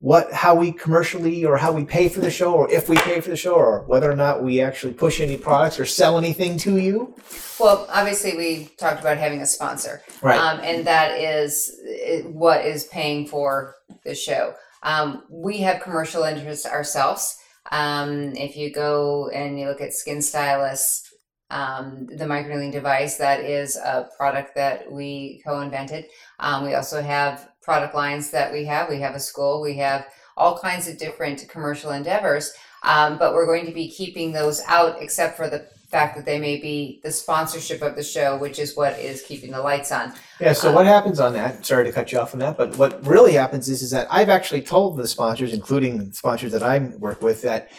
what, 0.01 0.33
how 0.33 0.55
we 0.55 0.73
commercially, 0.73 1.45
or 1.45 1.59
how 1.59 1.73
we 1.73 1.85
pay 1.85 2.09
for 2.09 2.21
the 2.21 2.31
show, 2.31 2.55
or 2.55 2.71
if 2.71 2.89
we 2.89 2.97
pay 2.97 3.21
for 3.21 3.29
the 3.31 3.37
show, 3.37 3.53
or 3.55 3.85
whether 3.87 4.11
or 4.11 4.17
not 4.17 4.43
we 4.43 4.61
actually 4.61 4.95
push 4.95 5.21
any 5.21 5.37
products 5.37 5.79
or 5.79 5.85
sell 5.85 6.17
anything 6.17 6.57
to 6.57 6.79
you. 6.79 7.15
Well, 7.59 7.87
obviously, 7.93 8.35
we 8.37 8.71
talked 8.79 9.01
about 9.01 9.19
having 9.19 9.43
a 9.43 9.47
sponsor, 9.47 10.03
Right. 10.23 10.39
um, 10.39 10.61
and 10.63 10.87
that 10.87 11.21
is 11.21 11.71
what 12.25 12.65
is 12.65 12.85
paying 12.85 13.27
for 13.27 13.75
the 14.05 14.15
show. 14.15 14.55
Um, 14.83 15.25
we 15.29 15.59
have 15.59 15.83
commercial 15.83 16.23
interests 16.23 16.65
ourselves. 16.65 17.37
Um, 17.71 18.35
if 18.37 18.57
you 18.57 18.73
go 18.73 19.29
and 19.29 19.61
you 19.61 19.69
look 19.69 19.83
at 19.83 19.93
Skin 19.93 20.23
Stylus, 20.23 21.03
um, 21.51 22.07
the 22.07 22.25
microneedling 22.25 22.73
device, 22.73 23.19
that 23.19 23.41
is 23.41 23.77
a 23.77 24.09
product 24.17 24.55
that 24.55 24.91
we 24.91 25.43
co-invented. 25.45 26.07
Um, 26.39 26.65
we 26.65 26.75
also 26.75 27.03
have 27.03 27.50
product 27.63 27.95
lines 27.95 28.31
that 28.31 28.53
we 28.53 28.65
have. 28.65 28.89
We 28.89 29.01
have 29.01 29.15
a 29.15 29.21
school. 29.21 29.61
We 29.61 29.77
have 29.77 30.07
all 30.37 30.59
kinds 30.59 30.89
of 30.89 30.99
different 30.99 31.47
commercial 31.49 31.91
endeavors. 31.91 32.53
Um, 32.83 33.19
but 33.19 33.35
we're 33.35 33.47
going 33.47 33.67
to 33.67 33.73
be 33.73 33.91
keeping 33.91 34.33
those 34.33 34.63
out, 34.67 35.03
except 35.03 35.37
for 35.37 35.49
the 35.49 35.67
fact 35.91 36.17
that 36.17 36.25
they 36.25 36.39
may 36.39 36.59
be 36.59 37.01
the 37.03 37.11
sponsorship 37.11 37.83
of 37.83 37.97
the 37.97 38.03
show, 38.03 38.37
which 38.39 38.59
is 38.59 38.77
what 38.77 38.99
is 38.99 39.23
keeping 39.23 39.51
the 39.51 39.61
lights 39.61 39.91
on. 39.91 40.15
Yeah, 40.41 40.53
so 40.53 40.73
what 40.73 40.87
happens 40.87 41.19
on 41.19 41.33
that? 41.35 41.67
Sorry 41.67 41.85
to 41.85 41.93
cut 41.93 42.13
you 42.13 42.21
off 42.21 42.33
on 42.33 42.39
that, 42.41 42.57
but 42.57 42.79
what 42.79 43.05
really 43.05 43.33
happens 43.33 43.69
is, 43.69 43.83
is 43.83 43.91
that 43.91 44.07
I've 44.09 44.29
actually 44.29 44.63
told 44.63 44.97
the 44.97 45.09
sponsors, 45.09 45.53
including 45.53 46.13
sponsors 46.13 46.53
that 46.53 46.63
I 46.63 46.79
work 46.79 47.21
with, 47.23 47.43
that 47.43 47.71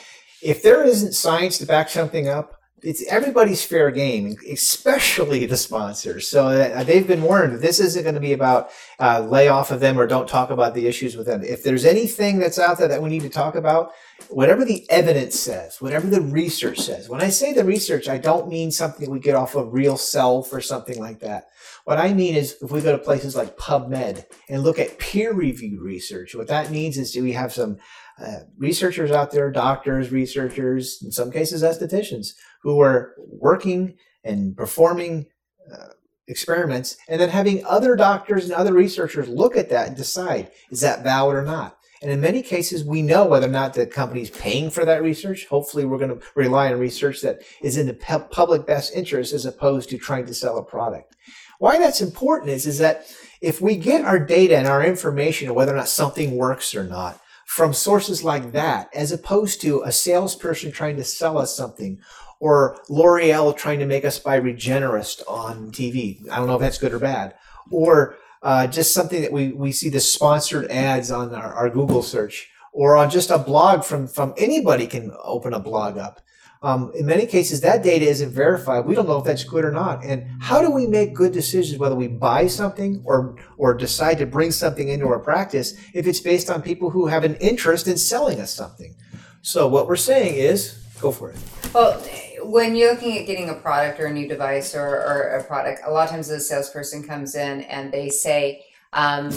if 0.43 0.61
there 0.61 0.83
isn't 0.83 1.13
science 1.13 1.57
to 1.59 1.65
back 1.65 1.87
something 1.89 2.27
up, 2.27 2.60
it's 2.83 3.05
everybody's 3.07 3.63
fair 3.63 3.91
game, 3.91 4.37
especially 4.49 5.45
the 5.45 5.57
sponsors. 5.57 6.27
So 6.27 6.47
uh, 6.47 6.83
they've 6.83 7.07
been 7.07 7.21
warned 7.21 7.61
this 7.61 7.79
isn't 7.79 8.03
going 8.03 8.15
to 8.15 8.21
be 8.21 8.33
about 8.33 8.71
uh, 8.99 9.27
of 9.69 9.79
them 9.79 9.99
or 9.99 10.07
don't 10.07 10.27
talk 10.27 10.49
about 10.49 10.73
the 10.73 10.87
issues 10.87 11.15
with 11.15 11.27
them. 11.27 11.43
If 11.43 11.63
there's 11.63 11.85
anything 11.85 12.39
that's 12.39 12.59
out 12.59 12.79
there 12.79 12.87
that 12.87 13.01
we 13.01 13.09
need 13.09 13.21
to 13.21 13.29
talk 13.29 13.55
about, 13.55 13.91
whatever 14.29 14.65
the 14.65 14.89
evidence 14.89 15.39
says, 15.39 15.81
whatever 15.81 16.07
the 16.07 16.21
research 16.21 16.79
says. 16.79 17.09
When 17.09 17.21
I 17.21 17.29
say 17.29 17.53
the 17.53 17.63
research, 17.63 18.07
I 18.07 18.17
don't 18.17 18.49
mean 18.49 18.71
something 18.71 19.09
we 19.09 19.19
get 19.19 19.35
off 19.35 19.55
of 19.55 19.73
Real 19.73 19.97
Self 19.97 20.53
or 20.53 20.61
something 20.61 20.99
like 20.99 21.19
that. 21.19 21.47
What 21.85 21.97
I 21.97 22.13
mean 22.13 22.35
is 22.35 22.57
if 22.61 22.71
we 22.71 22.81
go 22.81 22.91
to 22.91 23.03
places 23.03 23.35
like 23.35 23.57
PubMed 23.57 24.25
and 24.49 24.63
look 24.63 24.79
at 24.79 24.99
peer 24.99 25.33
reviewed 25.33 25.81
research, 25.81 26.35
what 26.35 26.47
that 26.47 26.71
means 26.71 26.97
is 26.97 27.11
do 27.11 27.23
we 27.23 27.33
have 27.33 27.53
some 27.53 27.77
uh, 28.19 28.39
researchers 28.57 29.11
out 29.11 29.31
there, 29.31 29.51
doctors, 29.51 30.11
researchers, 30.11 31.01
in 31.03 31.11
some 31.11 31.31
cases 31.31 31.63
estheticians, 31.63 32.33
who 32.61 32.79
are 32.79 33.15
working 33.17 33.95
and 34.23 34.55
performing 34.55 35.25
uh, 35.71 35.87
experiments, 36.27 36.97
and 37.09 37.19
then 37.19 37.29
having 37.29 37.65
other 37.65 37.95
doctors 37.95 38.45
and 38.45 38.53
other 38.53 38.73
researchers 38.73 39.27
look 39.27 39.57
at 39.57 39.69
that 39.69 39.87
and 39.87 39.97
decide 39.97 40.51
is 40.69 40.81
that 40.81 41.03
valid 41.03 41.35
or 41.35 41.43
not. 41.43 41.77
And 42.01 42.09
in 42.09 42.19
many 42.19 42.41
cases, 42.41 42.83
we 42.83 43.03
know 43.03 43.25
whether 43.27 43.47
or 43.47 43.51
not 43.51 43.75
the 43.75 43.85
company 43.85 44.21
is 44.21 44.31
paying 44.31 44.71
for 44.71 44.85
that 44.85 45.03
research. 45.03 45.45
Hopefully, 45.45 45.85
we're 45.85 45.99
going 45.99 46.17
to 46.17 46.25
rely 46.35 46.71
on 46.71 46.79
research 46.79 47.21
that 47.21 47.43
is 47.61 47.77
in 47.77 47.85
the 47.85 47.93
public 48.31 48.65
best 48.65 48.95
interest 48.95 49.33
as 49.33 49.45
opposed 49.45 49.89
to 49.89 49.99
trying 49.99 50.25
to 50.25 50.33
sell 50.33 50.57
a 50.57 50.63
product. 50.63 51.15
Why 51.59 51.77
that's 51.77 52.01
important 52.01 52.49
is, 52.49 52.65
is 52.65 52.79
that 52.79 53.05
if 53.39 53.61
we 53.61 53.75
get 53.75 54.03
our 54.03 54.17
data 54.17 54.57
and 54.57 54.67
our 54.67 54.83
information 54.83 55.49
on 55.49 55.55
whether 55.55 55.73
or 55.73 55.77
not 55.77 55.89
something 55.89 56.35
works 56.35 56.73
or 56.73 56.83
not 56.83 57.21
from 57.51 57.73
sources 57.73 58.23
like 58.23 58.53
that, 58.53 58.89
as 58.95 59.11
opposed 59.11 59.59
to 59.59 59.81
a 59.81 59.91
salesperson 59.91 60.71
trying 60.71 60.95
to 60.95 61.03
sell 61.03 61.37
us 61.37 61.53
something 61.53 61.99
or 62.39 62.77
L'Oreal 62.87 63.55
trying 63.57 63.79
to 63.79 63.85
make 63.85 64.05
us 64.05 64.17
buy 64.17 64.39
Regenerist 64.39 65.21
on 65.27 65.69
TV. 65.73 66.21
I 66.31 66.37
don't 66.37 66.47
know 66.47 66.55
if 66.55 66.61
that's 66.61 66.77
good 66.77 66.93
or 66.93 66.99
bad. 66.99 67.35
Or 67.69 68.15
uh, 68.41 68.67
just 68.67 68.93
something 68.93 69.21
that 69.21 69.33
we, 69.33 69.51
we 69.51 69.73
see 69.73 69.89
the 69.89 69.99
sponsored 69.99 70.71
ads 70.71 71.11
on 71.11 71.35
our, 71.35 71.53
our, 71.53 71.69
Google 71.69 72.01
search 72.01 72.49
or 72.71 72.95
on 72.95 73.09
just 73.09 73.29
a 73.29 73.37
blog 73.37 73.83
from, 73.83 74.07
from 74.07 74.33
anybody 74.37 74.87
can 74.87 75.11
open 75.21 75.53
a 75.53 75.59
blog 75.59 75.97
up. 75.97 76.21
Um, 76.63 76.91
in 76.93 77.07
many 77.07 77.25
cases, 77.25 77.61
that 77.61 77.81
data 77.81 78.05
isn't 78.05 78.29
verified. 78.29 78.85
We 78.85 78.93
don't 78.93 79.07
know 79.07 79.17
if 79.17 79.25
that's 79.25 79.43
good 79.43 79.65
or 79.65 79.71
not. 79.71 80.05
And 80.05 80.27
how 80.39 80.61
do 80.61 80.69
we 80.69 80.85
make 80.85 81.15
good 81.15 81.31
decisions 81.31 81.79
whether 81.79 81.95
we 81.95 82.07
buy 82.07 82.45
something 82.45 83.01
or 83.03 83.35
or 83.57 83.73
decide 83.73 84.19
to 84.19 84.27
bring 84.27 84.51
something 84.51 84.87
into 84.87 85.07
our 85.07 85.17
practice 85.17 85.73
if 85.95 86.05
it's 86.05 86.19
based 86.19 86.51
on 86.51 86.61
people 86.61 86.91
who 86.91 87.07
have 87.07 87.23
an 87.23 87.35
interest 87.35 87.87
in 87.87 87.97
selling 87.97 88.39
us 88.39 88.53
something? 88.53 88.93
So 89.41 89.67
what 89.67 89.87
we're 89.87 89.95
saying 89.95 90.35
is, 90.35 90.77
go 91.01 91.11
for 91.11 91.31
it. 91.31 91.39
Well, 91.73 91.99
when 92.43 92.75
you're 92.75 92.91
looking 92.91 93.17
at 93.17 93.25
getting 93.25 93.49
a 93.49 93.55
product 93.55 93.99
or 93.99 94.05
a 94.05 94.13
new 94.13 94.27
device 94.27 94.75
or, 94.75 94.85
or 94.85 95.37
a 95.39 95.43
product, 95.43 95.81
a 95.83 95.91
lot 95.91 96.03
of 96.03 96.09
times 96.11 96.27
the 96.27 96.39
salesperson 96.39 97.03
comes 97.03 97.33
in 97.33 97.61
and 97.61 97.91
they 97.91 98.09
say, 98.09 98.65
um, 98.93 99.31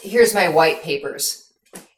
"Here's 0.00 0.32
my 0.32 0.48
white 0.48 0.82
papers," 0.82 1.52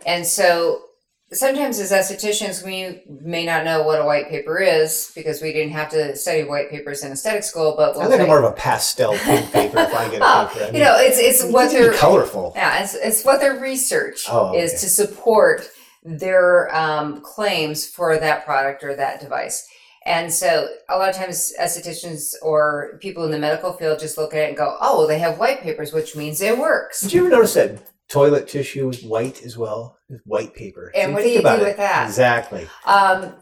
and 0.04 0.26
so 0.26 0.86
sometimes 1.32 1.78
as 1.80 1.92
estheticians 1.92 2.64
we 2.64 3.02
may 3.24 3.44
not 3.44 3.64
know 3.64 3.82
what 3.82 4.00
a 4.00 4.04
white 4.04 4.28
paper 4.28 4.58
is 4.58 5.10
because 5.14 5.40
we 5.40 5.52
didn't 5.52 5.72
have 5.72 5.88
to 5.90 6.14
study 6.16 6.44
white 6.44 6.70
papers 6.70 7.02
in 7.02 7.12
aesthetic 7.12 7.42
school 7.42 7.74
but 7.76 7.94
we'll 7.94 8.12
i 8.12 8.16
think 8.16 8.26
more 8.26 8.42
of 8.42 8.52
a 8.52 8.54
pastel 8.54 9.16
pink 9.18 9.50
paper 9.52 9.78
if 9.78 9.94
i 9.94 10.10
get 10.10 10.22
a 10.22 10.48
paper 10.52 10.64
I 10.64 10.66
mean, 10.66 10.74
you 10.74 10.80
know 10.80 10.96
it's 10.98 11.18
it's 11.18 11.52
what 11.52 11.70
they're 11.70 11.94
colorful 11.94 12.52
yeah 12.54 12.82
it's, 12.82 12.94
it's 12.94 13.24
what 13.24 13.40
their 13.40 13.58
research 13.58 14.26
oh, 14.28 14.48
okay. 14.48 14.62
is 14.62 14.80
to 14.80 14.88
support 14.88 15.68
their 16.04 16.74
um, 16.74 17.20
claims 17.20 17.86
for 17.86 18.18
that 18.18 18.44
product 18.44 18.82
or 18.82 18.94
that 18.96 19.20
device 19.20 19.68
and 20.04 20.32
so 20.32 20.68
a 20.88 20.98
lot 20.98 21.10
of 21.10 21.14
times 21.14 21.52
estheticians 21.60 22.34
or 22.42 22.98
people 23.00 23.24
in 23.24 23.30
the 23.30 23.38
medical 23.38 23.72
field 23.72 24.00
just 24.00 24.18
look 24.18 24.34
at 24.34 24.40
it 24.40 24.48
and 24.48 24.56
go, 24.56 24.76
oh, 24.80 24.98
well, 24.98 25.06
they 25.06 25.20
have 25.20 25.38
white 25.38 25.60
papers, 25.60 25.92
which 25.92 26.16
means 26.16 26.40
it 26.40 26.58
works. 26.58 27.02
Did 27.02 27.12
you 27.12 27.20
ever 27.20 27.30
notice 27.30 27.54
that 27.54 27.91
toilet 28.12 28.46
tissue 28.46 28.90
is 28.90 29.02
white 29.02 29.42
as 29.42 29.56
well? 29.56 29.98
White 30.24 30.54
paper. 30.54 30.92
And 30.94 31.10
so 31.10 31.12
what 31.14 31.22
do 31.22 31.30
you 31.30 31.40
do 31.40 31.48
it. 31.48 31.60
with 31.60 31.76
that? 31.78 32.06
Exactly. 32.06 32.68
Um, 32.84 33.34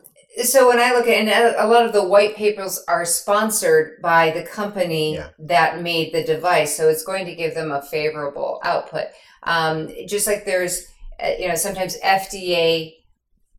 so 0.45 0.69
when 0.69 0.79
I 0.79 0.93
look 0.93 1.09
at, 1.09 1.15
and 1.15 1.57
a 1.59 1.67
lot 1.67 1.85
of 1.85 1.93
the 1.93 2.05
white 2.05 2.37
papers 2.37 2.83
are 2.87 3.05
sponsored 3.05 4.01
by 4.01 4.31
the 4.31 4.45
company 4.45 5.15
yeah. 5.15 5.31
that 5.41 5.83
made 5.83 6.15
the 6.15 6.23
device, 6.23 6.77
so 6.77 6.89
it's 6.89 7.03
going 7.03 7.27
to 7.27 7.35
give 7.35 7.55
them 7.55 7.73
a 7.73 7.83
favorable 7.83 8.61
output. 8.65 9.09
Um, 9.43 9.91
just 10.07 10.27
like 10.27 10.45
there's, 10.45 10.87
uh, 11.23 11.33
you 11.39 11.49
know, 11.49 11.57
sometimes 11.57 11.99
FDA 12.01 12.95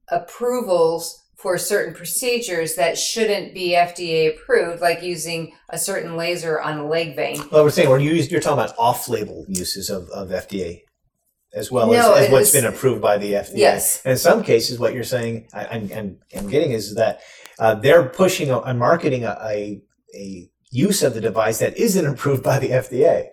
approvals 0.07 1.17
for 1.35 1.57
certain 1.57 1.93
procedures 1.93 2.75
that 2.75 2.97
shouldn't 2.97 3.53
be 3.53 3.71
FDA 3.71 4.33
approved, 4.33 4.79
like 4.79 5.01
using 5.01 5.53
a 5.69 5.77
certain 5.77 6.15
laser 6.15 6.61
on 6.61 6.77
a 6.77 6.87
leg 6.87 7.15
vein. 7.15 7.41
Well, 7.51 7.63
we're 7.63 7.71
saying 7.71 7.89
we're 7.89 7.99
you're 7.99 8.39
talking 8.39 8.63
about 8.63 8.77
off-label 8.77 9.45
uses 9.49 9.89
of, 9.89 10.07
of 10.09 10.29
FDA 10.29 10.83
as 11.53 11.71
well 11.71 11.91
no, 11.91 12.13
as, 12.13 12.25
as 12.25 12.31
what's 12.31 12.51
been 12.51 12.65
approved 12.65 13.01
by 13.01 13.17
the 13.17 13.33
FDA. 13.33 13.57
Yes. 13.57 14.01
And 14.03 14.11
in 14.11 14.17
some 14.17 14.43
cases, 14.43 14.79
what 14.79 14.93
you're 14.93 15.03
saying 15.03 15.47
I'm, 15.53 16.17
I'm, 16.35 16.47
getting 16.47 16.71
is 16.71 16.95
that 16.95 17.21
uh, 17.59 17.75
they're 17.75 18.07
pushing 18.09 18.49
and 18.49 18.79
marketing 18.79 19.25
a, 19.25 19.37
a, 19.43 19.81
a 20.15 20.49
use 20.71 21.03
of 21.03 21.13
the 21.13 21.21
device 21.21 21.59
that 21.59 21.77
isn't 21.77 22.05
approved 22.13 22.43
by 22.43 22.59
the 22.59 22.69
FDA. 22.69 23.27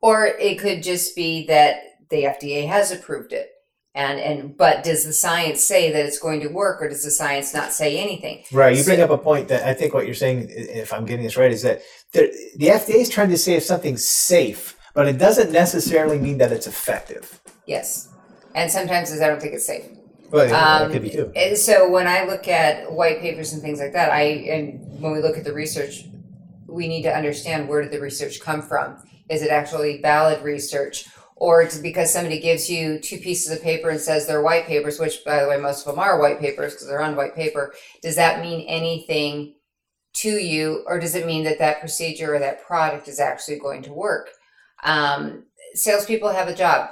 Or 0.00 0.26
it 0.26 0.58
could 0.58 0.82
just 0.82 1.14
be 1.16 1.46
that 1.46 1.76
the 2.10 2.24
FDA 2.24 2.66
has 2.68 2.90
approved 2.90 3.32
it 3.32 3.52
and 3.94 4.18
and 4.18 4.56
but 4.56 4.82
does 4.84 5.04
the 5.04 5.12
science 5.12 5.62
say 5.62 5.92
that 5.92 6.04
it's 6.04 6.18
going 6.18 6.40
to 6.40 6.48
work 6.48 6.80
or 6.80 6.88
does 6.88 7.04
the 7.04 7.10
science 7.10 7.52
not 7.52 7.72
say 7.72 7.98
anything 7.98 8.42
right 8.52 8.76
you 8.76 8.84
bring 8.84 9.00
up 9.00 9.10
a 9.10 9.18
point 9.18 9.48
that 9.48 9.66
i 9.66 9.74
think 9.74 9.92
what 9.92 10.06
you're 10.06 10.14
saying 10.14 10.46
if 10.48 10.92
i'm 10.92 11.04
getting 11.04 11.24
this 11.24 11.36
right 11.36 11.52
is 11.52 11.62
that 11.62 11.82
the 12.14 12.30
fda 12.58 12.94
is 12.94 13.08
trying 13.08 13.28
to 13.28 13.36
say 13.36 13.54
if 13.54 13.62
something's 13.62 14.04
safe 14.04 14.76
but 14.94 15.08
it 15.08 15.18
doesn't 15.18 15.52
necessarily 15.52 16.18
mean 16.18 16.38
that 16.38 16.52
it's 16.52 16.66
effective 16.66 17.41
yes 17.66 18.08
and 18.54 18.70
sometimes 18.70 19.12
i 19.20 19.26
don't 19.26 19.40
think 19.40 19.54
it's 19.54 19.66
safe 19.66 19.86
well, 20.32 20.48
yeah, 20.48 20.76
um, 20.76 20.88
that 20.88 20.94
could 20.94 21.02
be 21.02 21.10
too. 21.10 21.30
And 21.36 21.58
so 21.58 21.90
when 21.90 22.08
I 22.08 22.24
look 22.24 22.48
at 22.48 22.90
white 22.90 23.20
papers 23.20 23.52
and 23.52 23.60
things 23.60 23.80
like 23.80 23.92
that, 23.92 24.10
I 24.10 24.22
and 24.22 25.00
when 25.00 25.12
we 25.12 25.20
look 25.20 25.36
at 25.36 25.44
the 25.44 25.52
research, 25.52 26.06
we 26.66 26.88
need 26.88 27.02
to 27.02 27.14
understand 27.14 27.68
where 27.68 27.82
did 27.82 27.92
the 27.92 28.00
research 28.00 28.40
come 28.40 28.62
from? 28.62 28.96
Is 29.28 29.42
it 29.42 29.50
actually 29.50 30.00
valid 30.00 30.42
research, 30.42 31.06
or 31.36 31.60
it's 31.60 31.76
because 31.76 32.10
somebody 32.10 32.40
gives 32.40 32.70
you 32.70 32.98
two 32.98 33.18
pieces 33.18 33.52
of 33.52 33.62
paper 33.62 33.90
and 33.90 34.00
says 34.00 34.26
they're 34.26 34.42
white 34.42 34.66
papers, 34.66 34.98
which 34.98 35.22
by 35.22 35.42
the 35.42 35.48
way, 35.48 35.58
most 35.58 35.86
of 35.86 35.92
them 35.92 36.02
are 36.02 36.18
white 36.18 36.40
papers 36.40 36.72
because 36.72 36.88
they're 36.88 37.02
on 37.02 37.14
white 37.14 37.34
paper. 37.34 37.74
Does 38.02 38.16
that 38.16 38.40
mean 38.40 38.66
anything 38.66 39.54
to 40.14 40.30
you, 40.30 40.82
or 40.86 40.98
does 40.98 41.14
it 41.14 41.26
mean 41.26 41.44
that 41.44 41.58
that 41.58 41.80
procedure 41.80 42.34
or 42.34 42.38
that 42.38 42.64
product 42.64 43.06
is 43.06 43.20
actually 43.20 43.58
going 43.58 43.82
to 43.82 43.92
work? 43.92 44.30
Um, 44.82 45.44
salespeople 45.74 46.30
have 46.30 46.48
a 46.48 46.54
job; 46.54 46.90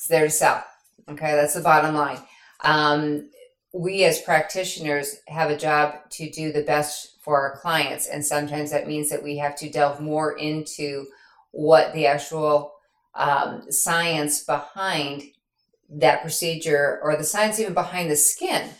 it's 0.00 0.08
there 0.08 0.24
to 0.24 0.30
sell. 0.30 0.64
Okay, 1.10 1.32
that's 1.32 1.52
the 1.52 1.60
bottom 1.60 1.94
line. 1.94 2.20
Um, 2.64 3.28
we 3.74 4.04
as 4.04 4.22
practitioners 4.22 5.16
have 5.28 5.50
a 5.50 5.58
job 5.58 6.08
to 6.12 6.30
do 6.30 6.52
the 6.52 6.62
best 6.62 7.18
for 7.20 7.38
our 7.38 7.58
clients, 7.58 8.08
and 8.08 8.24
sometimes 8.24 8.70
that 8.70 8.88
means 8.88 9.10
that 9.10 9.22
we 9.22 9.36
have 9.36 9.54
to 9.56 9.68
delve 9.68 10.00
more 10.00 10.38
into 10.38 11.06
what 11.50 11.92
the 11.92 12.06
actual 12.06 12.72
um, 13.14 13.70
science 13.70 14.42
behind 14.42 15.22
that 15.90 16.22
procedure 16.22 16.98
or 17.02 17.14
the 17.16 17.24
science 17.24 17.60
even 17.60 17.74
behind 17.74 18.10
the 18.10 18.16
skin. 18.16 18.70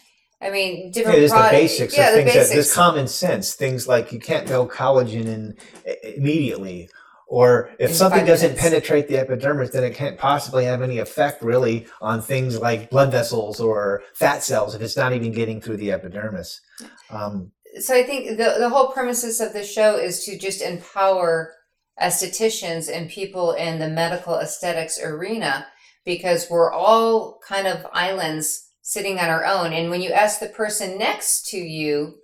I 0.40 0.48
mean, 0.48 0.90
different. 0.90 1.18
Yeah, 1.18 1.26
the 1.26 1.48
basics 1.50 1.94
yeah, 1.94 2.08
of 2.08 2.14
things 2.14 2.32
basics. 2.32 2.48
that 2.48 2.54
there's 2.54 2.72
common 2.72 3.08
sense. 3.08 3.52
Things 3.52 3.86
like 3.86 4.10
you 4.10 4.20
can't 4.20 4.46
build 4.46 4.70
collagen 4.70 5.26
in 5.26 5.58
immediately, 6.02 6.88
or 7.30 7.70
if 7.78 7.90
in 7.90 7.96
something 7.96 8.26
doesn't 8.26 8.56
minutes. 8.56 8.62
penetrate 8.62 9.06
the 9.06 9.16
epidermis, 9.16 9.70
then 9.70 9.84
it 9.84 9.94
can't 9.94 10.18
possibly 10.18 10.64
have 10.64 10.82
any 10.82 10.98
effect 10.98 11.40
really 11.42 11.86
on 12.00 12.20
things 12.20 12.58
like 12.58 12.90
blood 12.90 13.12
vessels 13.12 13.60
or 13.60 14.02
fat 14.14 14.42
cells 14.42 14.74
if 14.74 14.82
it's 14.82 14.96
not 14.96 15.12
even 15.12 15.30
getting 15.30 15.60
through 15.60 15.76
the 15.76 15.92
epidermis. 15.92 16.60
Um, 17.08 17.52
so 17.78 17.94
I 17.94 18.02
think 18.02 18.36
the 18.36 18.56
the 18.58 18.68
whole 18.68 18.88
premises 18.90 19.40
of 19.40 19.52
the 19.52 19.62
show 19.62 19.96
is 19.96 20.24
to 20.24 20.36
just 20.36 20.60
empower 20.60 21.54
estheticians 22.02 22.92
and 22.92 23.08
people 23.08 23.52
in 23.52 23.78
the 23.78 23.88
medical 23.88 24.34
aesthetics 24.34 25.00
arena 25.00 25.68
because 26.04 26.50
we're 26.50 26.72
all 26.72 27.38
kind 27.46 27.68
of 27.68 27.86
islands 27.92 28.72
sitting 28.82 29.20
on 29.20 29.28
our 29.28 29.44
own. 29.44 29.72
And 29.72 29.88
when 29.88 30.02
you 30.02 30.10
ask 30.10 30.40
the 30.40 30.48
person 30.48 30.98
next 30.98 31.48
to 31.50 31.58
you 31.58 32.16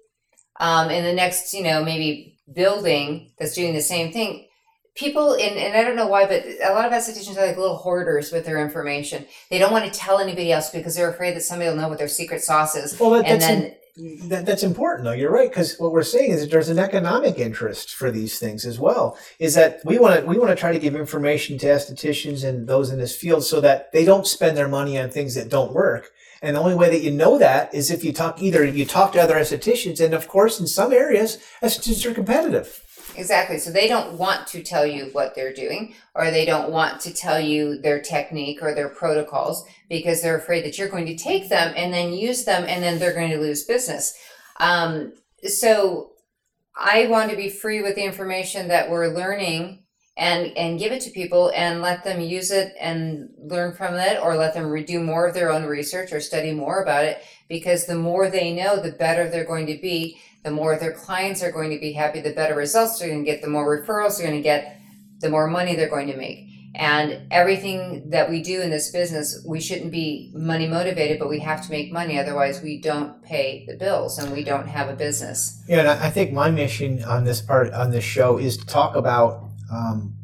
um, 0.58 0.90
in 0.90 1.04
the 1.04 1.12
next, 1.12 1.52
you 1.52 1.62
know, 1.62 1.84
maybe 1.84 2.40
building 2.52 3.30
that's 3.38 3.54
doing 3.54 3.72
the 3.72 3.80
same 3.80 4.12
thing, 4.12 4.45
people 4.96 5.34
in, 5.34 5.56
and 5.56 5.76
I 5.76 5.82
don't 5.82 5.96
know 5.96 6.06
why, 6.06 6.26
but 6.26 6.44
a 6.44 6.72
lot 6.72 6.86
of 6.86 6.92
estheticians 6.92 7.36
are 7.36 7.46
like 7.46 7.56
little 7.56 7.76
hoarders 7.76 8.32
with 8.32 8.44
their 8.44 8.58
information. 8.58 9.26
They 9.50 9.58
don't 9.58 9.72
want 9.72 9.92
to 9.92 9.98
tell 9.98 10.18
anybody 10.18 10.50
else 10.50 10.70
because 10.70 10.96
they're 10.96 11.10
afraid 11.10 11.36
that 11.36 11.42
somebody 11.42 11.70
will 11.70 11.76
know 11.76 11.88
what 11.88 11.98
their 11.98 12.08
secret 12.08 12.42
sauce 12.42 12.74
is. 12.74 12.98
Well, 12.98 13.10
that, 13.10 13.26
and 13.26 13.40
then 13.40 13.74
that, 13.96 14.44
that's 14.44 14.62
important 14.62 15.04
though 15.04 15.12
you're 15.12 15.30
right 15.30 15.48
because 15.48 15.78
what 15.78 15.90
we're 15.90 16.02
saying 16.02 16.30
is 16.30 16.42
that 16.42 16.50
there's 16.50 16.68
an 16.68 16.78
economic 16.78 17.38
interest 17.38 17.94
for 17.94 18.10
these 18.10 18.38
things 18.38 18.66
as 18.66 18.78
well 18.78 19.16
is 19.38 19.54
that 19.54 19.80
we 19.86 19.98
want 19.98 20.20
to 20.20 20.26
we 20.26 20.38
want 20.38 20.50
to 20.50 20.56
try 20.56 20.70
to 20.70 20.78
give 20.78 20.94
information 20.94 21.56
to 21.56 21.66
estheticians 21.66 22.46
and 22.46 22.68
those 22.68 22.90
in 22.90 22.98
this 22.98 23.16
field 23.16 23.42
so 23.42 23.58
that 23.58 23.90
they 23.92 24.04
don't 24.04 24.26
spend 24.26 24.54
their 24.54 24.68
money 24.68 24.98
on 24.98 25.08
things 25.08 25.34
that 25.34 25.48
don't 25.48 25.72
work 25.72 26.10
and 26.42 26.54
the 26.54 26.60
only 26.60 26.74
way 26.74 26.90
that 26.90 27.00
you 27.00 27.10
know 27.10 27.38
that 27.38 27.72
is 27.74 27.90
if 27.90 28.04
you 28.04 28.12
talk 28.12 28.42
either 28.42 28.62
you 28.66 28.84
talk 28.84 29.12
to 29.12 29.22
other 29.22 29.36
estheticians 29.36 30.04
and 30.04 30.12
of 30.12 30.28
course 30.28 30.60
in 30.60 30.66
some 30.66 30.92
areas 30.92 31.38
estheticians 31.62 32.04
are 32.04 32.14
competitive 32.14 32.82
Exactly. 33.16 33.58
So 33.58 33.70
they 33.70 33.88
don't 33.88 34.18
want 34.18 34.46
to 34.48 34.62
tell 34.62 34.86
you 34.86 35.06
what 35.12 35.34
they're 35.34 35.52
doing, 35.52 35.94
or 36.14 36.30
they 36.30 36.44
don't 36.44 36.70
want 36.70 37.00
to 37.02 37.14
tell 37.14 37.40
you 37.40 37.78
their 37.78 38.00
technique 38.00 38.62
or 38.62 38.74
their 38.74 38.88
protocols 38.88 39.64
because 39.88 40.20
they're 40.20 40.38
afraid 40.38 40.64
that 40.64 40.78
you're 40.78 40.88
going 40.88 41.06
to 41.06 41.16
take 41.16 41.48
them 41.48 41.72
and 41.76 41.92
then 41.92 42.12
use 42.12 42.44
them 42.44 42.64
and 42.68 42.82
then 42.82 42.98
they're 42.98 43.14
going 43.14 43.30
to 43.30 43.40
lose 43.40 43.64
business. 43.64 44.14
Um, 44.60 45.12
so 45.44 46.12
I 46.76 47.06
want 47.06 47.30
to 47.30 47.36
be 47.36 47.48
free 47.48 47.82
with 47.82 47.94
the 47.94 48.04
information 48.04 48.68
that 48.68 48.90
we're 48.90 49.08
learning 49.08 49.84
and 50.18 50.56
and 50.56 50.78
give 50.78 50.92
it 50.92 51.02
to 51.02 51.10
people 51.10 51.52
and 51.54 51.82
let 51.82 52.02
them 52.02 52.20
use 52.20 52.50
it 52.50 52.74
and 52.80 53.28
learn 53.38 53.74
from 53.74 53.94
it 53.94 54.18
or 54.22 54.36
let 54.36 54.54
them 54.54 54.84
do 54.84 55.00
more 55.00 55.26
of 55.26 55.34
their 55.34 55.52
own 55.52 55.64
research 55.64 56.12
or 56.12 56.20
study 56.20 56.52
more 56.52 56.82
about 56.82 57.04
it 57.04 57.22
because 57.48 57.86
the 57.86 57.94
more 57.94 58.30
they 58.30 58.52
know 58.52 58.80
the 58.80 58.92
better 58.92 59.28
they're 59.28 59.44
going 59.44 59.66
to 59.66 59.78
be 59.78 60.18
the 60.46 60.52
more 60.52 60.78
their 60.78 60.92
clients 60.92 61.42
are 61.42 61.50
going 61.50 61.70
to 61.70 61.78
be 61.80 61.92
happy 61.92 62.20
the 62.20 62.32
better 62.32 62.54
results 62.54 63.00
they're 63.00 63.08
going 63.08 63.24
to 63.24 63.28
get 63.28 63.42
the 63.42 63.48
more 63.48 63.66
referrals 63.66 64.16
they're 64.16 64.28
going 64.28 64.38
to 64.38 64.42
get 64.42 64.80
the 65.18 65.28
more 65.28 65.48
money 65.48 65.74
they're 65.74 65.90
going 65.90 66.06
to 66.06 66.16
make. 66.16 66.46
And 66.76 67.26
everything 67.32 68.10
that 68.10 68.30
we 68.30 68.42
do 68.42 68.60
in 68.60 68.70
this 68.70 68.92
business 68.92 69.44
we 69.44 69.60
shouldn't 69.60 69.90
be 69.90 70.30
money 70.34 70.68
motivated 70.68 71.18
but 71.18 71.28
we 71.28 71.40
have 71.40 71.64
to 71.64 71.70
make 71.70 71.92
money 71.92 72.16
otherwise 72.16 72.62
we 72.62 72.80
don't 72.80 73.20
pay 73.24 73.66
the 73.66 73.76
bills 73.76 74.18
and 74.18 74.32
we 74.32 74.44
don't 74.44 74.68
have 74.68 74.88
a 74.88 74.94
business. 74.94 75.64
Yeah, 75.68 75.80
and 75.80 75.88
I 75.88 76.10
think 76.10 76.32
my 76.32 76.48
mission 76.48 77.02
on 77.02 77.24
this 77.24 77.40
part 77.40 77.72
on 77.72 77.90
this 77.90 78.04
show 78.04 78.38
is 78.38 78.56
to 78.58 78.66
talk 78.66 78.94
about 78.94 79.42
um, 79.72 80.14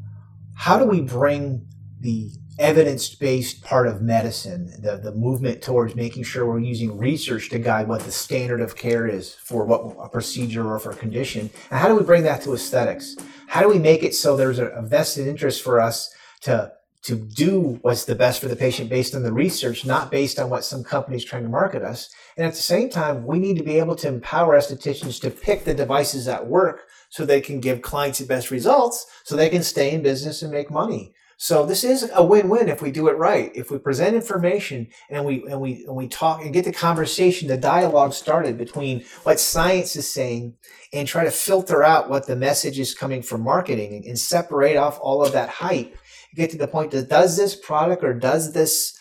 how 0.55 0.79
do 0.79 0.85
we 0.85 1.01
bring 1.01 1.67
the 1.99 2.31
evidence-based 2.59 3.63
part 3.63 3.87
of 3.87 4.03
medicine, 4.03 4.73
the, 4.81 4.97
the 4.97 5.13
movement 5.13 5.63
towards 5.63 5.95
making 5.95 6.23
sure 6.23 6.47
we're 6.47 6.59
using 6.59 6.97
research 6.97 7.49
to 7.51 7.59
guide 7.59 7.89
what 7.89 8.03
the 8.03 8.13
standard 8.13 8.61
of 8.61 8.77
care 8.77 9.07
is 9.07 9.35
for 9.35 9.65
what 9.65 9.97
a 10.05 10.09
procedure 10.09 10.67
or 10.67 10.79
for 10.79 10.91
a 10.91 10.97
condition, 10.97 11.51
and 11.71 11.81
how 11.81 11.89
do 11.89 11.95
we 11.95 12.03
bring 12.03 12.23
that 12.25 12.43
to 12.43 12.53
aesthetics? 12.53 13.17
How 13.49 13.61
do 13.63 13.69
we 13.69 13.79
make 13.79 14.03
it 14.03 14.15
so 14.15 14.37
there's 14.37 14.59
a, 14.59 14.67
a 14.67 14.83
vested 14.83 15.27
interest 15.27 15.63
for 15.63 15.81
us 15.81 16.13
to 16.43 16.73
to 17.03 17.17
do 17.17 17.81
what's 17.83 18.05
the 18.05 18.15
best 18.15 18.41
for 18.41 18.47
the 18.47 18.55
patient 18.55 18.89
based 18.89 19.15
on 19.15 19.25
the 19.25 19.33
research, 19.33 19.85
not 19.85 20.11
based 20.11 20.39
on 20.39 20.49
what 20.49 20.65
some 20.65 20.85
company's 20.85 21.25
trying 21.25 21.43
to 21.43 21.49
market 21.49 21.83
us. 21.83 22.09
And 22.37 22.47
at 22.47 22.55
the 22.55 22.63
same 22.63 22.89
time, 22.89 23.27
we 23.27 23.41
need 23.41 23.57
to 23.59 23.65
be 23.65 23.79
able 23.81 23.97
to 23.97 24.09
empower 24.09 24.57
estheticians 24.57 25.21
to 25.23 25.31
pick 25.31 25.65
the 25.65 25.75
devices 25.75 26.27
that 26.27 26.47
work 26.47 26.83
so 27.11 27.27
they 27.27 27.41
can 27.41 27.61
give 27.61 27.83
clients 27.83 28.21
the 28.21 28.27
best 28.27 28.53
results 28.53 29.05
so 29.25 29.35
they 29.35 29.49
can 29.49 29.65
stay 29.65 29.91
in 29.91 30.03
business 30.03 30.43
and 30.43 30.53
make 30.53 30.71
money. 30.71 31.13
So 31.43 31.67
this 31.67 31.83
is 31.83 32.09
a 32.15 32.25
win-win 32.25 32.69
if 32.69 32.81
we 32.81 32.93
do 32.93 33.09
it 33.09 33.17
right. 33.17 33.51
If 33.53 33.69
we 33.69 33.79
present 33.79 34.15
information 34.15 34.87
and 35.11 35.25
we 35.25 35.45
and 35.51 35.61
we 35.61 35.85
and 35.87 35.97
we 35.97 36.07
talk 36.07 36.41
and 36.41 36.53
get 36.53 36.65
the 36.65 36.73
conversation, 36.73 37.49
the 37.49 37.57
dialogue 37.57 38.13
started 38.13 38.57
between 38.57 39.05
what 39.25 39.41
science 39.41 39.97
is 39.97 40.09
saying 40.09 40.55
and 40.93 41.09
try 41.09 41.25
to 41.25 41.33
filter 41.33 41.83
out 41.83 42.09
what 42.09 42.29
the 42.29 42.37
message 42.37 42.79
is 42.79 42.95
coming 42.95 43.23
from 43.23 43.41
marketing 43.41 44.05
and, 44.07 44.17
separate 44.17 44.77
off 44.77 45.01
all 45.03 45.27
of 45.27 45.33
that 45.33 45.49
hype. 45.49 45.99
Get 46.37 46.51
to 46.51 46.59
the 46.59 46.69
point 46.69 46.93
that 46.93 47.09
does 47.09 47.37
this 47.37 47.57
product 47.57 48.05
or 48.05 48.15
does 48.15 48.53
this 48.53 48.97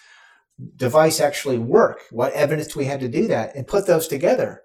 device 0.77 1.21
actually 1.21 1.60
work? 1.60 1.99
What 2.10 2.34
evidence 2.34 2.69
do 2.69 2.80
we 2.80 2.86
have 2.86 3.01
to 3.01 3.08
do 3.08 3.27
that? 3.27 3.56
And 3.56 3.67
put 3.67 3.86
those 3.86 4.08
together. 4.08 4.63